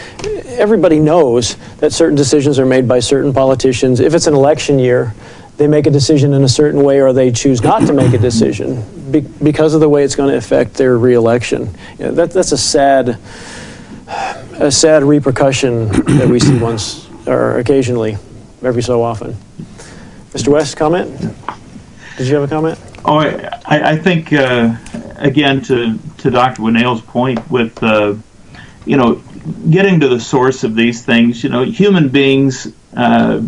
[0.58, 4.00] everybody knows that certain decisions are made by certain politicians.
[4.00, 5.14] If it's an election year,
[5.56, 8.18] they make a decision in a certain way or they choose not to make a
[8.18, 11.74] decision be, because of the way it's going to affect their reelection.
[11.98, 13.18] You know, that, that's a sad,
[14.08, 18.16] a sad repercussion that we see once or occasionally,
[18.62, 19.36] every so often.
[20.30, 20.48] Mr.
[20.48, 21.10] West, comment?
[22.16, 22.78] Did you have a comment?
[23.04, 24.74] Oh, I, I think uh,
[25.16, 26.62] again to to Dr.
[26.62, 28.14] Winnail's point with uh,
[28.84, 29.22] you know
[29.70, 31.42] getting to the source of these things.
[31.42, 33.42] You know, human beings uh,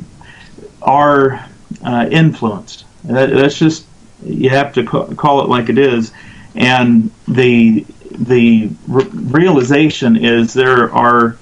[0.83, 1.48] are
[1.85, 2.85] uh, influenced.
[3.05, 3.87] That, that's just
[4.24, 6.12] you have to ca- call it like it is,
[6.55, 11.38] and the the re- realization is there are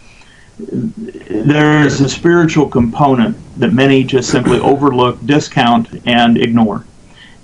[0.58, 6.84] there's a spiritual component that many just simply overlook, discount, and ignore.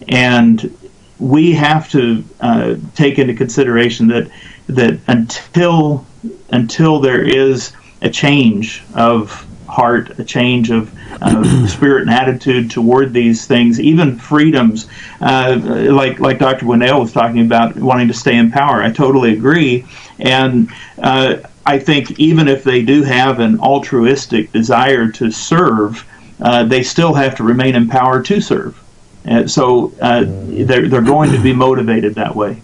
[0.08, 0.76] And
[1.18, 4.30] we have to uh, take into consideration that
[4.66, 6.06] that until
[6.50, 13.12] until there is a change of heart, a change of uh, spirit and attitude toward
[13.12, 14.88] these things, even freedoms,
[15.20, 15.58] uh,
[15.90, 16.66] like like Dr.
[16.66, 18.82] Winnail was talking about, wanting to stay in power.
[18.82, 19.84] I totally agree,
[20.18, 26.06] and uh, I think even if they do have an altruistic desire to serve,
[26.40, 28.80] uh, they still have to remain in power to serve.
[29.24, 32.60] And so uh, they're, they're going to be motivated that way.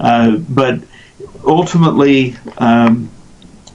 [0.00, 0.80] Uh, but
[1.44, 3.10] ultimately, um,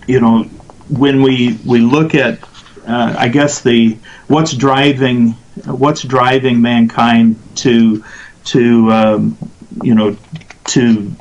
[0.08, 0.43] you know,
[0.89, 2.43] when we, we look at,
[2.88, 8.03] uh, I guess the what's driving what's driving mankind to
[8.45, 9.38] to um,
[9.82, 10.17] you know
[10.65, 11.13] to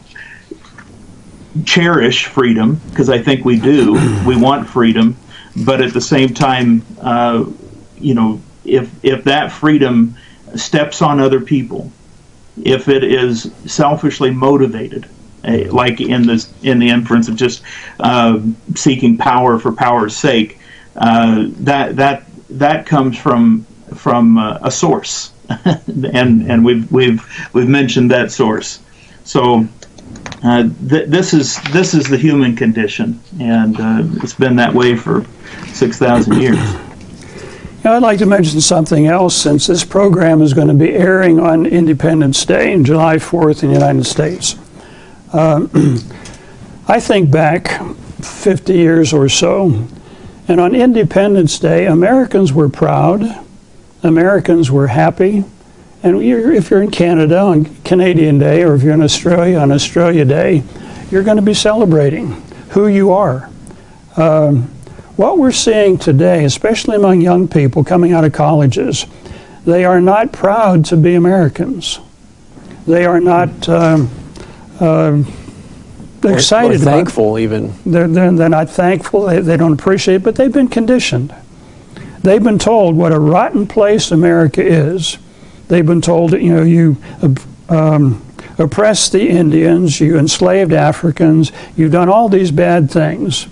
[1.64, 3.98] cherish freedom because I think we do.
[4.26, 5.16] We want freedom,
[5.64, 7.44] but at the same time, uh,
[7.98, 10.16] you know, if if that freedom
[10.54, 11.90] steps on other people,
[12.62, 15.08] if it is selfishly motivated,
[15.44, 17.62] like in this in the inference of just
[18.00, 18.40] uh,
[18.74, 20.58] seeking power for power's sake,
[20.96, 25.32] uh, that that that comes from from uh, a source,
[25.86, 28.80] and and we've we've we've mentioned that source.
[29.24, 29.66] So
[30.42, 34.96] uh, th- this is this is the human condition, and uh, it's been that way
[34.96, 35.24] for
[35.68, 36.58] six thousand years.
[37.84, 41.40] Now, I'd like to mention something else since this program is going to be airing
[41.40, 44.54] on Independence Day, July 4th in the United States.
[45.32, 45.66] Uh,
[46.88, 47.80] I think back
[48.22, 49.88] 50 years or so,
[50.46, 53.22] and on Independence Day, Americans were proud,
[54.02, 55.44] Americans were happy,
[56.02, 60.24] and if you're in Canada on Canadian Day, or if you're in Australia on Australia
[60.24, 60.64] Day,
[61.10, 62.32] you're going to be celebrating
[62.70, 63.48] who you are.
[64.16, 64.64] Um,
[65.16, 69.06] what we're seeing today, especially among young people coming out of colleges,
[69.64, 72.00] they are not proud to be Americans.
[72.86, 74.10] They are not um,
[74.82, 75.22] uh,
[76.24, 76.80] excited.
[76.80, 77.72] Or thankful, even.
[77.86, 79.26] They're, they're, they're not thankful.
[79.26, 81.34] They, they don't appreciate it, but they've been conditioned.
[82.22, 85.18] They've been told what a rotten place America is.
[85.68, 86.96] They've been told that, you know, you
[87.68, 88.24] um,
[88.58, 93.46] oppressed the Indians, you enslaved Africans, you've done all these bad things.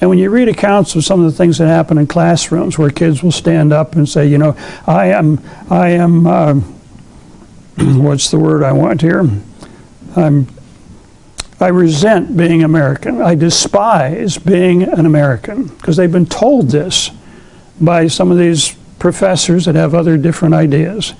[0.00, 2.90] And when you read accounts of some of the things that happen in classrooms where
[2.90, 6.54] kids will stand up and say, you know, I am, I am, uh,
[7.78, 9.28] what's the word I want here?
[10.16, 10.46] I'm,
[11.64, 13.22] I resent being American.
[13.22, 17.10] I despise being an American because they've been told this
[17.80, 21.14] by some of these professors that have other different ideas.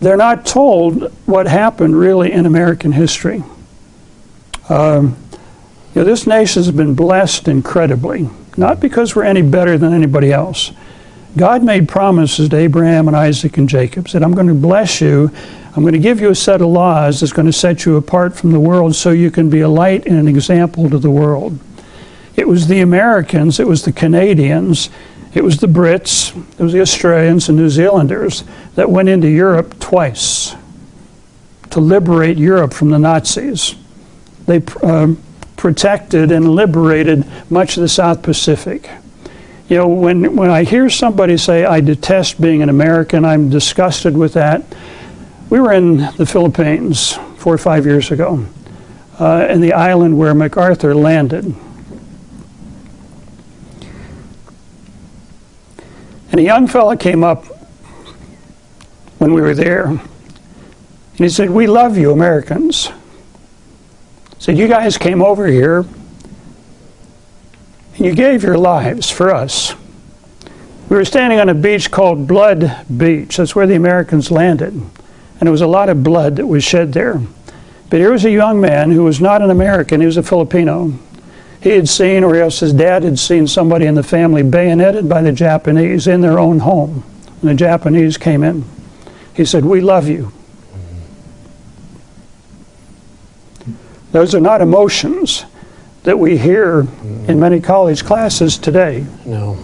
[0.00, 3.42] They're not told what happened really in American history.
[4.70, 5.16] Um,
[5.94, 10.32] You know, this nation has been blessed incredibly, not because we're any better than anybody
[10.32, 10.72] else.
[11.36, 15.30] God made promises to Abraham and Isaac and Jacob, said, I'm going to bless you.
[15.78, 18.36] I'm going to give you a set of laws that's going to set you apart
[18.36, 21.56] from the world so you can be a light and an example to the world.
[22.34, 24.90] It was the Americans, it was the Canadians,
[25.34, 28.42] it was the Brits, it was the Australians and New Zealanders
[28.74, 30.56] that went into Europe twice
[31.70, 33.76] to liberate Europe from the Nazis.
[34.46, 35.14] They uh,
[35.56, 38.90] protected and liberated much of the South Pacific.
[39.68, 44.16] You know, when, when I hear somebody say, I detest being an American, I'm disgusted
[44.16, 44.64] with that.
[45.50, 48.44] We were in the Philippines four or five years ago,
[49.18, 51.54] uh, in the island where MacArthur landed.
[56.30, 57.46] And a young fellow came up
[59.18, 60.00] when we were there, and
[61.14, 62.88] he said, We love you, Americans.
[62.88, 62.92] He
[64.40, 65.86] said, You guys came over here
[67.98, 69.74] and you gave your lives for us.
[70.88, 73.36] We were standing on a beach called Blood Beach.
[73.36, 74.80] That's where the Americans landed.
[75.40, 77.20] And it was a lot of blood that was shed there.
[77.90, 80.92] But here was a young man who was not an American, he was a Filipino.
[81.60, 85.22] He had seen, or else his dad had seen somebody in the family bayoneted by
[85.22, 87.02] the Japanese in their own home.
[87.40, 88.64] When the Japanese came in,
[89.34, 90.32] he said, We love you.
[94.12, 95.44] Those are not emotions
[96.04, 96.86] that we hear
[97.28, 99.04] in many college classes today.
[99.26, 99.58] No.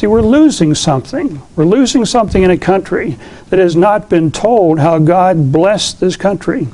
[0.00, 1.42] See, we're losing something.
[1.56, 3.18] We're losing something in a country
[3.50, 6.68] that has not been told how God blessed this country.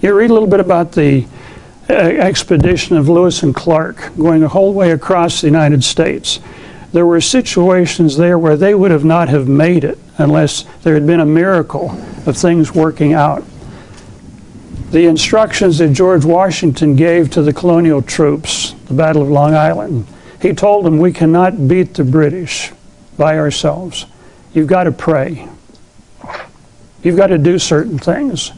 [0.00, 1.26] You read a little bit about the
[1.90, 6.40] uh, expedition of Lewis and Clark going a whole way across the United States.
[6.94, 11.06] There were situations there where they would have not have made it unless there had
[11.06, 11.90] been a miracle
[12.24, 13.44] of things working out
[14.92, 20.06] the instructions that George Washington gave to the colonial troops, the Battle of Long Island.
[20.42, 22.72] He told them, We cannot beat the British
[23.16, 24.06] by ourselves.
[24.52, 25.48] You've got to pray.
[27.04, 28.50] You've got to do certain things.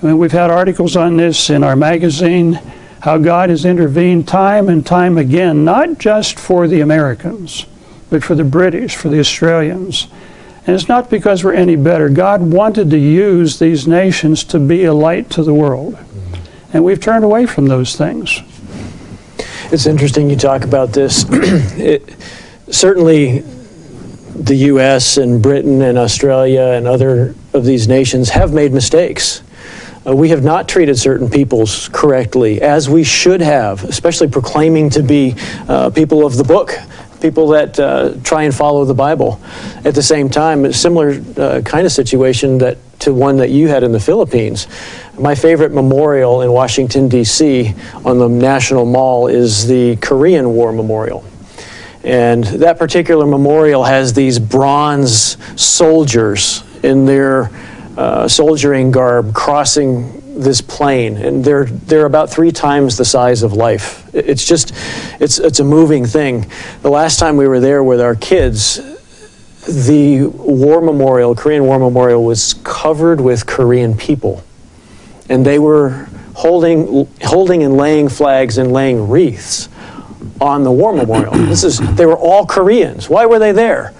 [0.00, 2.60] I mean, we've had articles on this in our magazine
[3.00, 7.66] how God has intervened time and time again, not just for the Americans,
[8.10, 10.06] but for the British, for the Australians.
[10.66, 12.08] And it's not because we're any better.
[12.08, 15.98] God wanted to use these nations to be a light to the world.
[16.72, 18.40] And we've turned away from those things.
[19.70, 21.26] It's interesting you talk about this.
[21.30, 22.16] it,
[22.70, 23.40] certainly,
[24.34, 25.18] the U.S.
[25.18, 29.42] and Britain and Australia and other of these nations have made mistakes.
[30.06, 35.02] Uh, we have not treated certain peoples correctly, as we should have, especially proclaiming to
[35.02, 35.34] be
[35.68, 36.72] uh, people of the book
[37.20, 39.40] people that uh, try and follow the Bible.
[39.84, 43.68] At the same time, a similar uh, kind of situation that to one that you
[43.68, 44.66] had in the Philippines.
[45.18, 47.74] My favorite memorial in Washington D.C.
[48.04, 51.24] on the National Mall is the Korean War Memorial.
[52.04, 57.50] And that particular memorial has these bronze soldiers in their
[57.96, 63.52] uh, soldiering garb crossing this plain, and they're they're about three times the size of
[63.52, 64.08] life.
[64.14, 64.72] It's just,
[65.20, 66.46] it's it's a moving thing.
[66.82, 68.80] The last time we were there with our kids,
[69.68, 74.42] the war memorial, Korean War Memorial, was covered with Korean people,
[75.28, 79.68] and they were holding holding and laying flags and laying wreaths
[80.40, 81.34] on the war memorial.
[81.48, 83.08] This is they were all Koreans.
[83.08, 83.92] Why were they there?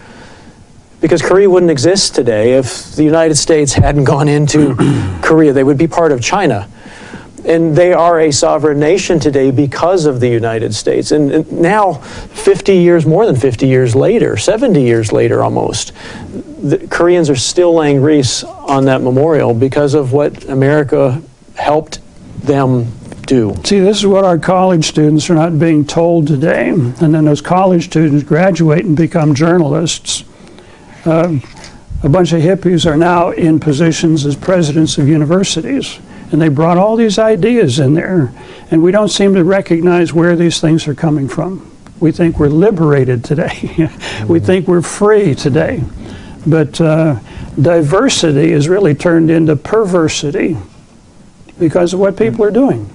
[1.01, 4.75] because Korea wouldn't exist today if the United States hadn't gone into
[5.23, 5.53] Korea.
[5.53, 6.69] They would be part of China.
[7.49, 11.13] And they are a sovereign nation today because of the United States.
[11.13, 15.93] And now, 50 years, more than 50 years later, 70 years later almost,
[16.63, 21.23] the Koreans are still laying wreaths on that memorial because of what America
[21.55, 22.01] helped
[22.45, 22.93] them
[23.27, 23.55] do.
[23.65, 26.69] See, this is what our college students are not being told today.
[26.69, 30.25] And then those college students graduate and become journalists
[31.05, 31.39] uh,
[32.03, 35.99] a bunch of hippies are now in positions as presidents of universities.
[36.31, 38.33] And they brought all these ideas in there.
[38.71, 41.71] And we don't seem to recognize where these things are coming from.
[42.01, 43.91] We think we're liberated today,
[44.29, 45.83] we think we're free today.
[46.47, 47.19] But uh,
[47.61, 50.57] diversity is really turned into perversity
[51.59, 52.89] because of what people are doing.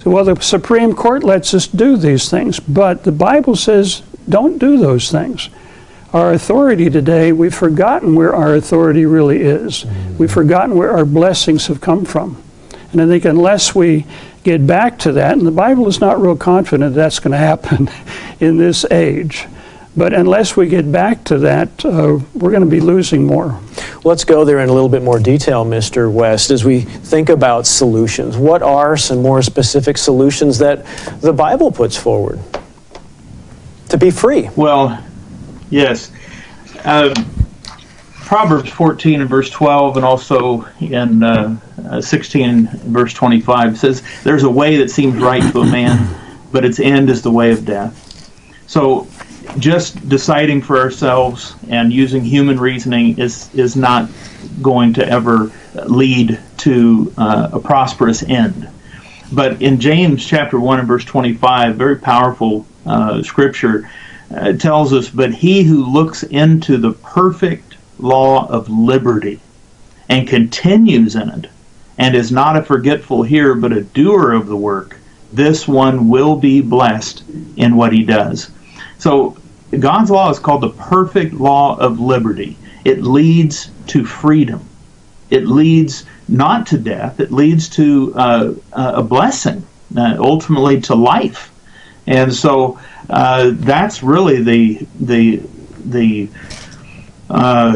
[0.00, 4.58] So, well, the Supreme Court lets us do these things, but the Bible says don't
[4.58, 5.50] do those things
[6.12, 9.84] our authority today, we've forgotten where our authority really is.
[9.84, 10.18] Mm-hmm.
[10.18, 12.42] We've forgotten where our blessings have come from.
[12.92, 14.04] And I think unless we
[14.44, 17.88] get back to that, and the Bible is not real confident that's going to happen
[18.40, 19.46] in this age,
[19.96, 23.60] but unless we get back to that, uh, we're going to be losing more.
[24.04, 26.10] Let's go there in a little bit more detail, Mr.
[26.10, 28.36] West, as we think about solutions.
[28.38, 30.86] What are some more specific solutions that
[31.20, 32.40] the Bible puts forward
[33.90, 34.48] to be free?
[34.56, 35.04] Well,
[35.68, 36.10] yes.
[36.84, 37.14] Uh,
[38.32, 41.54] Proverbs 14 and verse 12, and also in uh,
[41.90, 46.16] uh 16 and verse 25 says, There's a way that seems right to a man,
[46.50, 48.32] but its end is the way of death.
[48.66, 49.06] So,
[49.58, 54.08] just deciding for ourselves and using human reasoning is, is not
[54.62, 55.52] going to ever
[55.84, 58.66] lead to uh, a prosperous end.
[59.30, 63.90] But in James chapter 1 and verse 25, very powerful uh, scripture,
[64.34, 67.71] uh, tells us, But he who looks into the perfect
[68.02, 69.40] law of liberty
[70.08, 71.50] and continues in it,
[71.96, 74.98] and is not a forgetful hearer, but a doer of the work,
[75.32, 77.22] this one will be blessed
[77.56, 78.50] in what he does.
[78.98, 79.36] So,
[79.78, 82.58] God's law is called the perfect law of liberty.
[82.84, 84.60] It leads to freedom.
[85.30, 89.64] It leads not to death, it leads to uh, a blessing,
[89.96, 91.50] uh, ultimately to life.
[92.06, 92.78] And so,
[93.08, 95.42] uh, that's really the the
[95.84, 96.28] the.
[97.32, 97.74] Uh,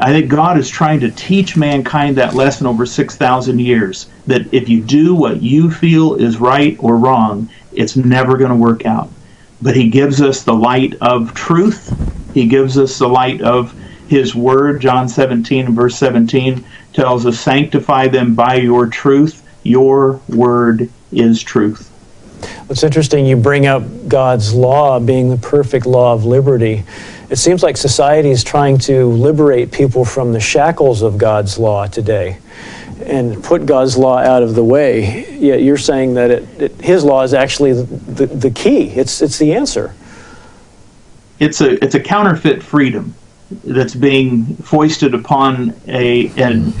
[0.00, 4.10] I think God is trying to teach mankind that lesson over six thousand years.
[4.26, 8.56] That if you do what you feel is right or wrong, it's never going to
[8.56, 9.08] work out.
[9.62, 11.94] But He gives us the light of truth.
[12.34, 13.72] He gives us the light of
[14.08, 14.80] His Word.
[14.80, 19.44] John 17 and verse 17 tells us, "Sanctify them by your truth.
[19.62, 21.88] Your word is truth."
[22.68, 26.84] It's interesting you bring up God's law being the perfect law of liberty.
[27.30, 31.86] It seems like society is trying to liberate people from the shackles of God's law
[31.86, 32.38] today
[33.04, 35.28] and put God's law out of the way.
[35.36, 39.20] Yet you're saying that it, it, His law is actually the, the, the, key, it's,
[39.20, 39.94] it's the answer.
[41.38, 43.14] It's a, it's a counterfeit freedom
[43.62, 46.72] that's being foisted upon a, an,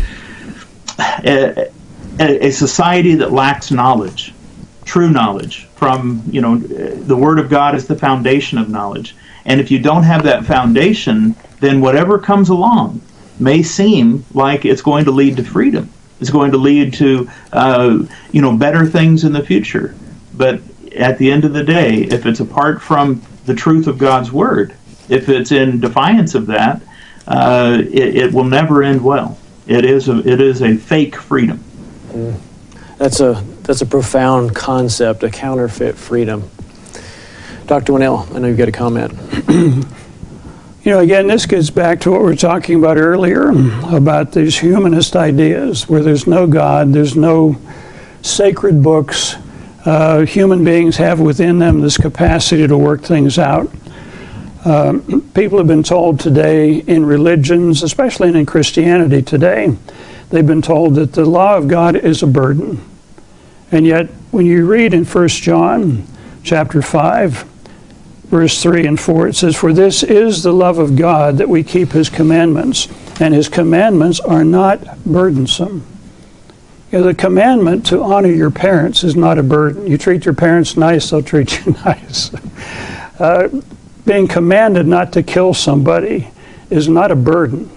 [0.98, 1.70] a,
[2.18, 4.34] a society that lacks knowledge
[4.84, 9.60] true knowledge from you know the word of god is the foundation of knowledge and
[9.60, 13.00] if you don't have that foundation then whatever comes along
[13.38, 15.88] may seem like it's going to lead to freedom
[16.20, 17.98] it's going to lead to uh,
[18.32, 19.94] you know better things in the future
[20.34, 20.60] but
[20.96, 24.74] at the end of the day if it's apart from the truth of god's word
[25.08, 26.82] if it's in defiance of that
[27.26, 31.58] uh, it, it, will never end well it is a, it is a fake freedom
[32.10, 32.34] mm.
[32.96, 36.50] that's a that's a profound concept, a counterfeit freedom.
[37.68, 37.92] Dr.
[37.92, 39.12] Winnail, I know you've got a comment.
[39.50, 39.84] you
[40.86, 43.50] know, again, this gets back to what we were talking about earlier
[43.94, 47.60] about these humanist ideas where there's no God, there's no
[48.22, 49.36] sacred books.
[49.84, 53.70] Uh, human beings have within them this capacity to work things out.
[54.64, 55.00] Uh,
[55.34, 59.76] people have been told today in religions, especially in Christianity today,
[60.30, 62.82] they've been told that the law of God is a burden.
[63.70, 66.06] And yet, when you read in 1 John
[66.42, 67.57] chapter 5,
[68.28, 71.62] verse 3 and 4, it says, For this is the love of God that we
[71.62, 72.88] keep his commandments,
[73.20, 75.86] and his commandments are not burdensome.
[76.92, 79.86] You know, the commandment to honor your parents is not a burden.
[79.86, 82.32] You treat your parents nice, they'll treat you nice.
[83.18, 83.48] Uh,
[84.06, 86.30] being commanded not to kill somebody
[86.70, 87.70] is not a burden.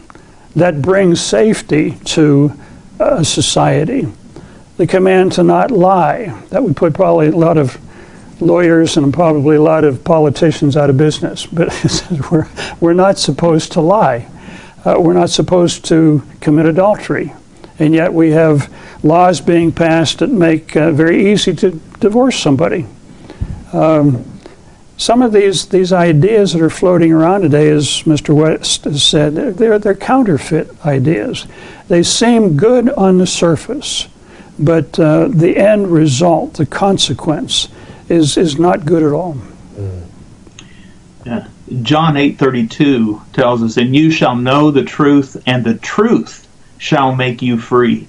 [0.56, 2.54] That brings safety to
[2.99, 4.08] a society
[4.82, 6.36] the command to not lie.
[6.49, 7.78] That would put probably a lot of
[8.42, 11.46] lawyers and probably a lot of politicians out of business.
[11.46, 11.70] But
[12.32, 12.48] we're,
[12.80, 14.28] we're not supposed to lie.
[14.84, 17.34] Uh, we're not supposed to commit adultery.
[17.80, 18.72] And yet we have
[19.04, 22.86] laws being passed that make uh, very easy to divorce somebody.
[23.74, 24.26] Um,
[24.98, 28.36] some of these, these ideas that are floating around today, as Mr.
[28.36, 31.48] West has said, they're, they're counterfeit ideas.
[31.88, 34.08] They seem good on the surface,
[34.60, 37.68] but uh, the end result, the consequence,
[38.12, 39.38] is is not good at all.
[41.26, 41.47] Yeah.
[41.82, 46.47] John eight thirty two tells us, "And you shall know the truth, and the truth
[46.78, 48.07] shall make you free."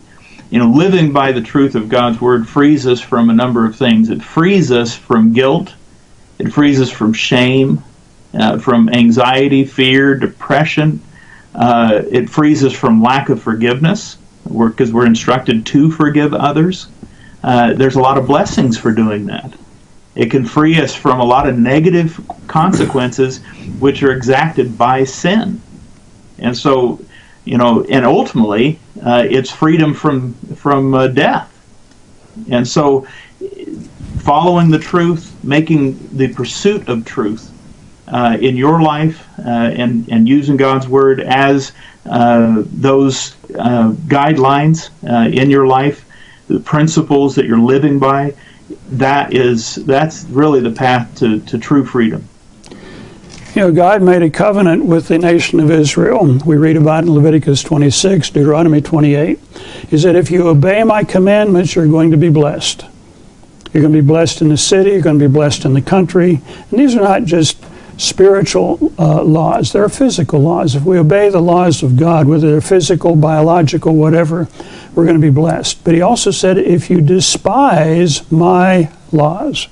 [0.50, 3.76] You know, living by the truth of God's word frees us from a number of
[3.76, 4.10] things.
[4.10, 5.72] It frees us from guilt.
[6.38, 7.82] It frees us from shame,
[8.34, 11.00] uh, from anxiety, fear, depression.
[11.54, 16.88] Uh, it frees us from lack of forgiveness because we're, we're, instructed to forgive others.
[17.44, 19.52] Uh, there's a lot of blessings for doing that.
[20.14, 23.38] It can free us from a lot of negative consequences
[23.78, 25.60] which are exacted by sin.
[26.38, 27.00] And so,
[27.44, 31.48] you know, and ultimately, uh, it's freedom from from uh, death.
[32.50, 33.06] And so,
[34.18, 37.50] following the truth, making the pursuit of truth
[38.08, 41.72] uh, in your life, uh, and and using God's word as
[42.04, 44.90] uh, those uh, guidelines
[45.32, 46.04] in your life,
[46.48, 48.34] the principles that you're living by,
[48.90, 52.28] that is that's really the path to, to true freedom.
[53.54, 56.38] You know, God made a covenant with the nation of Israel.
[56.46, 59.38] We read about in Leviticus 26, Deuteronomy 28.
[59.88, 62.86] He said, If you obey my commandments, you're going to be blessed.
[63.72, 65.82] You're going to be blessed in the city, you're going to be blessed in the
[65.82, 66.40] country.
[66.70, 67.62] And these are not just
[68.02, 70.74] spiritual uh, laws, There are physical laws.
[70.74, 74.48] If we obey the laws of God, whether they're physical, biological, whatever,
[74.94, 75.84] we're going to be blessed.
[75.84, 79.68] But he also said, If you despise my laws,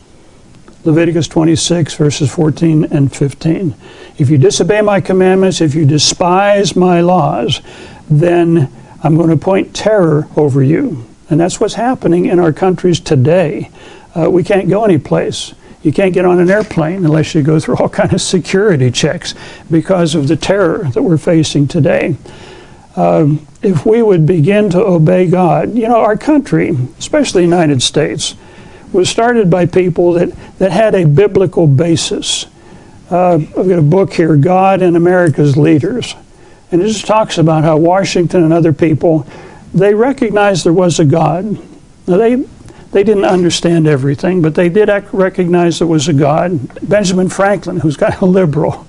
[0.84, 3.74] Leviticus 26, verses 14 and 15.
[4.16, 7.60] If you disobey my commandments, if you despise my laws,
[8.08, 8.72] then
[9.02, 11.06] I'm going to point terror over you.
[11.28, 13.70] And that's what's happening in our countries today.
[14.14, 15.54] Uh, we can't go anyplace.
[15.82, 19.34] You can't get on an airplane unless you go through all kind of security checks
[19.70, 22.16] because of the terror that we're facing today.
[22.96, 27.82] Um, if we would begin to obey God, you know, our country, especially the United
[27.82, 28.34] States,
[28.92, 32.46] was started by people that, that had a biblical basis.
[33.10, 36.14] Uh, I've got a book here, God and America's Leaders.
[36.72, 39.26] And it just talks about how Washington and other people,
[39.72, 41.58] they recognized there was a God.
[42.06, 42.44] Now, they,
[42.92, 46.88] they didn't understand everything, but they did recognize there was a God.
[46.88, 48.86] Benjamin Franklin, who's kind of liberal,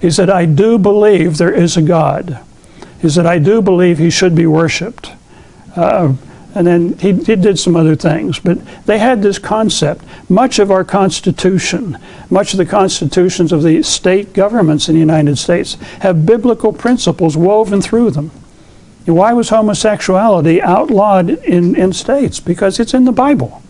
[0.00, 2.40] he said, I do believe there is a God.
[3.00, 5.12] He said, I do believe he should be worshiped.
[5.74, 6.14] Uh,
[6.54, 8.38] and then he, he did some other things.
[8.38, 10.04] But they had this concept.
[10.28, 11.96] Much of our Constitution,
[12.28, 17.36] much of the constitutions of the state governments in the United States have biblical principles
[17.36, 18.30] woven through them.
[19.06, 22.38] Why was homosexuality outlawed in, in states?
[22.38, 23.62] Because it's in the Bible.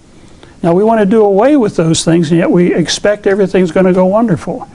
[0.63, 3.87] Now, we want to do away with those things, and yet we expect everything's going
[3.87, 4.69] to go wonderful.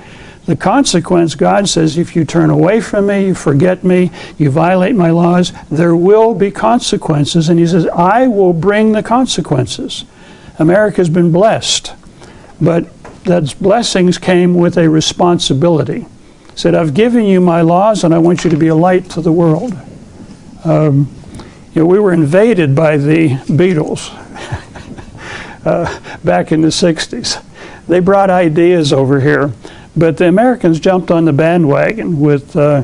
[0.45, 4.95] The consequence, God says, if you turn away from me, you forget me, you violate
[4.95, 7.49] my laws, there will be consequences.
[7.49, 10.05] And He says, I will bring the consequences.
[10.57, 11.93] America's been blessed,
[12.61, 12.87] but
[13.23, 16.01] those blessings came with a responsibility.
[16.01, 19.09] He said, I've given you my laws, and I want you to be a light
[19.11, 19.73] to the world.
[20.65, 21.13] Um,
[21.73, 24.09] you know, we were invaded by the Beatles
[25.65, 27.43] uh, back in the 60s.
[27.87, 29.53] They brought ideas over here
[29.95, 32.83] but the Americans jumped on the bandwagon with uh,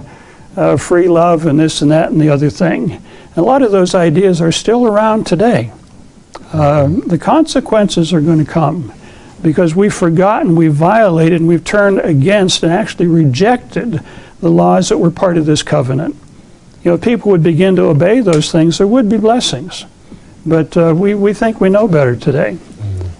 [0.55, 2.93] uh, free love and this and that and the other thing.
[2.93, 5.71] And a lot of those ideas are still around today.
[6.53, 8.93] Uh, the consequences are going to come
[9.41, 14.01] because we've forgotten, we've violated, and we've turned against and actually rejected
[14.39, 16.15] the laws that were part of this covenant.
[16.83, 19.85] You know, people would begin to obey those things, there would be blessings.
[20.45, 22.57] But uh, we, we think we know better today.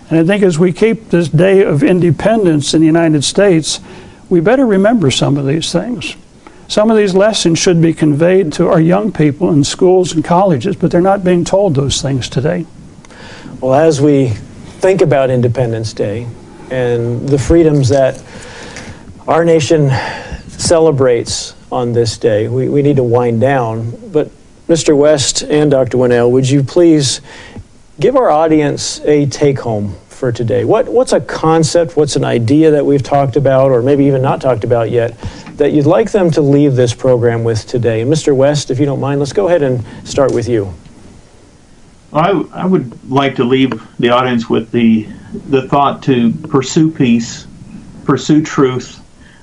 [0.10, 3.80] And I think as we keep this day of independence in the United States,
[4.30, 6.18] we better remember some of these things.
[6.68, 10.76] Some of these lessons should be conveyed to our young people in schools and colleges,
[10.76, 12.66] but they're not being told those things today.
[13.62, 14.30] Well, as we
[14.80, 16.28] think about Independence Day
[16.70, 18.22] and the freedoms that
[19.28, 19.90] our nation
[20.62, 23.92] celebrates on this day, we, we need to wind down.
[24.12, 24.30] But
[24.68, 24.96] Mr.
[24.96, 25.98] West and Dr.
[25.98, 27.22] Winnail, would you please
[28.00, 30.64] give our audience a take home for today.
[30.64, 34.40] What, what's a concept, what's an idea that we've talked about, or maybe even not
[34.40, 35.18] talked about yet,
[35.58, 38.02] that you'd like them to leave this program with today?
[38.02, 38.36] And Mr.
[38.36, 40.72] West, if you don't mind, let's go ahead and start with you.
[42.14, 45.08] I, I would like to leave the audience with the,
[45.50, 47.48] the thought to pursue peace,
[48.06, 49.01] pursue truth,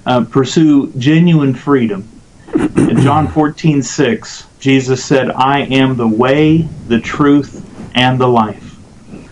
[0.08, 2.08] uh, pursue genuine freedom.
[2.54, 7.62] In John 14, 6, Jesus said, I am the way, the truth,
[7.94, 8.76] and the life.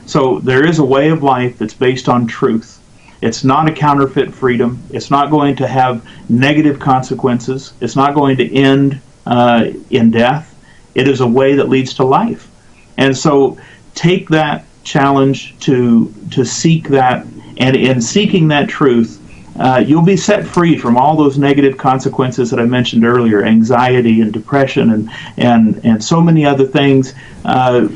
[0.05, 2.79] So there is a way of life that's based on truth.
[3.23, 4.83] It's not a counterfeit freedom.
[4.91, 7.73] It's not going to have negative consequences.
[7.81, 10.55] It's not going to end uh, in death.
[10.95, 12.51] It is a way that leads to life.
[12.99, 13.59] And so
[13.95, 19.21] take that challenge to to seek that, and in seeking that truth,
[19.59, 24.21] uh, you'll be set free from all those negative consequences that I mentioned earlier, anxiety
[24.21, 27.15] and depression and and and so many other things.
[27.45, 27.89] Uh,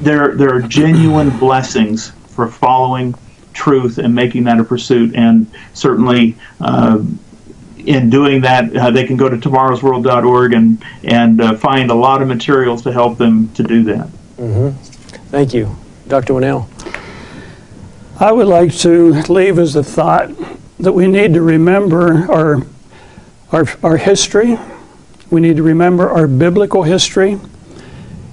[0.00, 3.14] there there are genuine blessings for following
[3.52, 6.36] truth and making that a pursuit, and certainly.
[6.60, 7.02] Uh,
[7.86, 12.20] in doing that, uh, they can go to tomorrowsworld.org and and uh, find a lot
[12.20, 14.08] of materials to help them to do that.
[14.36, 14.70] Mm-hmm.
[15.30, 15.74] Thank you,
[16.06, 16.34] Dr.
[16.34, 16.68] Winnail.
[18.20, 20.28] I would like to leave as a thought
[20.80, 22.62] that we need to remember our,
[23.52, 24.58] our, our history.
[25.30, 27.38] We need to remember our biblical history.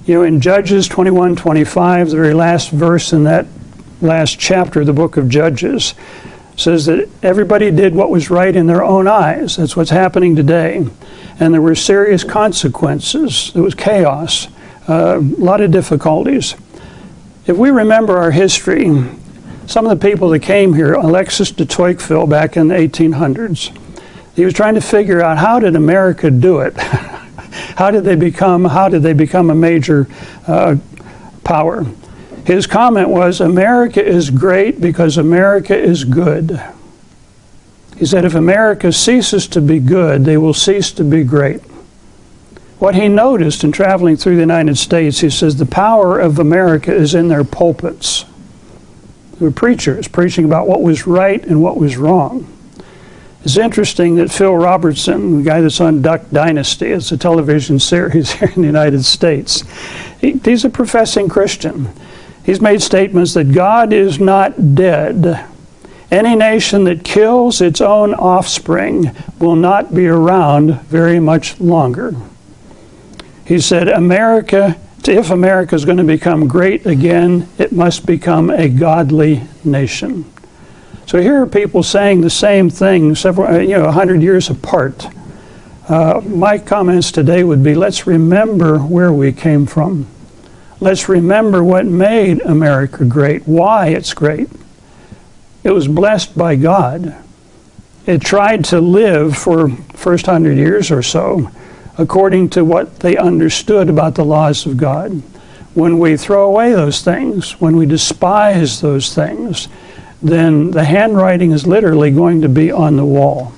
[0.06, 3.46] You know, in Judges 21 25, the very last verse in that
[4.00, 5.94] last chapter of the book of Judges
[6.56, 9.56] says that everybody did what was right in their own eyes.
[9.56, 10.86] That's what's happening today.
[11.38, 13.50] and there were serious consequences.
[13.52, 14.48] There was chaos,
[14.88, 16.54] uh, a lot of difficulties.
[17.46, 18.86] If we remember our history,
[19.66, 23.76] some of the people that came here, Alexis de Tocqueville back in the 1800s,
[24.34, 26.76] he was trying to figure out how did America do it?
[27.76, 28.64] how did they become?
[28.64, 30.06] How did they become a major
[30.46, 30.76] uh,
[31.42, 31.86] power?
[32.44, 36.60] His comment was, "America is great because America is good."
[37.96, 41.62] He said, "If America ceases to be good, they will cease to be great."
[42.78, 46.94] What he noticed in traveling through the United States, he says, the power of America
[46.94, 48.26] is in their pulpits.
[49.40, 52.50] Were preachers preaching about what was right and what was wrong.
[53.44, 58.32] It's interesting that Phil Robertson, the guy that's on Duck Dynasty, it's a television series
[58.40, 59.62] here in the United States,
[60.20, 61.88] he, he's a professing Christian.
[62.44, 65.46] He's made statements that God is not dead.
[66.10, 72.14] Any nation that kills its own offspring will not be around very much longer.
[73.44, 74.76] He said, America,
[75.12, 80.24] if America is going to become great again, it must become a godly nation.
[81.06, 85.06] So here are people saying the same thing several, uh, you know, 100 years apart.
[85.88, 90.06] Uh, my comments today would be let's remember where we came from.
[90.80, 94.48] Let's remember what made America great, why it's great.
[95.62, 97.16] It was blessed by God.
[98.04, 101.50] It tried to live for first hundred years or so
[101.98, 105.22] according to what they understood about the laws of God.
[105.74, 109.68] When we throw away those things, when we despise those things,
[110.22, 113.52] then the handwriting is literally going to be on the wall.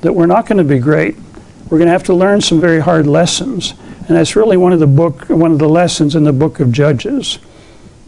[0.00, 1.16] That we're not going to be great.
[1.70, 3.74] We're going to have to learn some very hard lessons.
[4.08, 6.72] And that's really one of the book one of the lessons in the book of
[6.72, 7.38] Judges.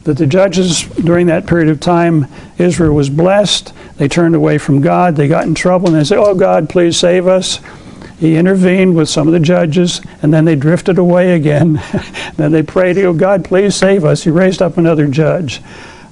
[0.03, 2.27] That the judges during that period of time,
[2.59, 3.73] Israel was blessed.
[3.97, 5.17] They turned away from God.
[5.17, 7.61] They got in trouble and they said, Oh God, please save us.
[8.25, 11.75] He intervened with some of the judges, and then they drifted away again.
[12.37, 14.25] then they prayed, Oh God, please save us.
[14.25, 15.61] He raised up another judge.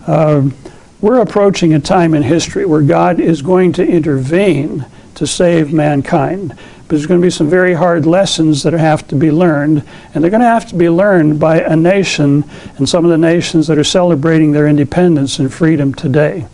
[0.06, 0.54] Um,
[1.00, 4.84] we're approaching a time in history where God is going to intervene
[5.14, 6.50] to save mankind.
[6.50, 9.82] But there's going to be some very hard lessons that have to be learned,
[10.12, 12.44] and they're going to have to be learned by a nation
[12.76, 16.46] and some of the nations that are celebrating their independence and freedom today.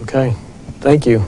[0.00, 0.34] Okay,
[0.80, 1.26] thank you.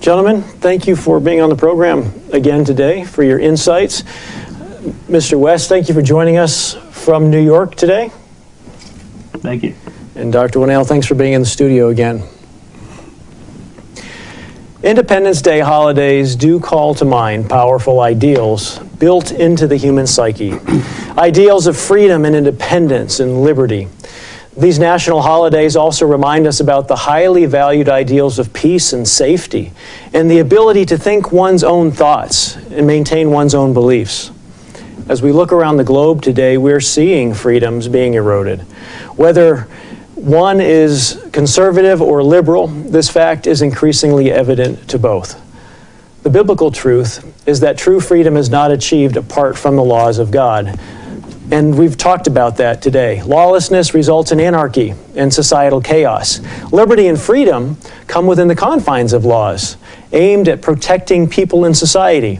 [0.00, 4.02] Gentlemen, thank you for being on the program again today, for your insights.
[5.10, 5.38] Mr.
[5.38, 8.10] West, thank you for joining us from New York today.
[9.38, 9.74] Thank you.
[10.14, 10.58] And Dr.
[10.58, 12.22] Winnail, thanks for being in the studio again.
[14.82, 20.54] Independence Day holidays do call to mind powerful ideals built into the human psyche.
[21.18, 23.88] ideals of freedom and independence and liberty.
[24.60, 29.72] These national holidays also remind us about the highly valued ideals of peace and safety
[30.12, 34.30] and the ability to think one's own thoughts and maintain one's own beliefs.
[35.08, 38.60] As we look around the globe today, we're seeing freedoms being eroded.
[39.16, 39.62] Whether
[40.14, 45.40] one is conservative or liberal, this fact is increasingly evident to both.
[46.22, 50.30] The biblical truth is that true freedom is not achieved apart from the laws of
[50.30, 50.78] God.
[51.52, 53.22] And we've talked about that today.
[53.22, 56.38] Lawlessness results in anarchy and societal chaos.
[56.72, 57.76] Liberty and freedom
[58.06, 59.76] come within the confines of laws,
[60.12, 62.38] aimed at protecting people in society.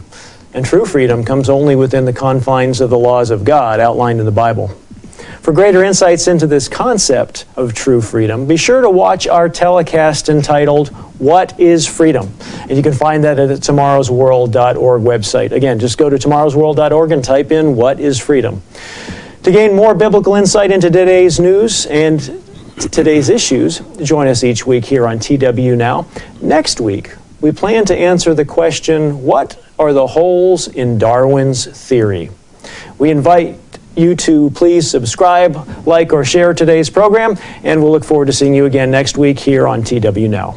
[0.53, 4.25] And true freedom comes only within the confines of the laws of God outlined in
[4.25, 4.71] the Bible.
[5.41, 10.29] For greater insights into this concept of true freedom, be sure to watch our telecast
[10.29, 12.31] entitled What is Freedom?
[12.61, 15.51] And you can find that at tomorrowsworld.org website.
[15.51, 18.61] Again, just go to tomorrowsworld.org and type in What is Freedom?
[19.41, 22.19] To gain more biblical insight into today's news and
[22.77, 26.05] today's issues, join us each week here on TW Now.
[26.39, 32.29] Next week, we plan to answer the question What are the holes in Darwin's theory?
[32.99, 33.57] We invite
[33.95, 38.53] you to please subscribe, like, or share today's program, and we'll look forward to seeing
[38.53, 40.55] you again next week here on TW Now.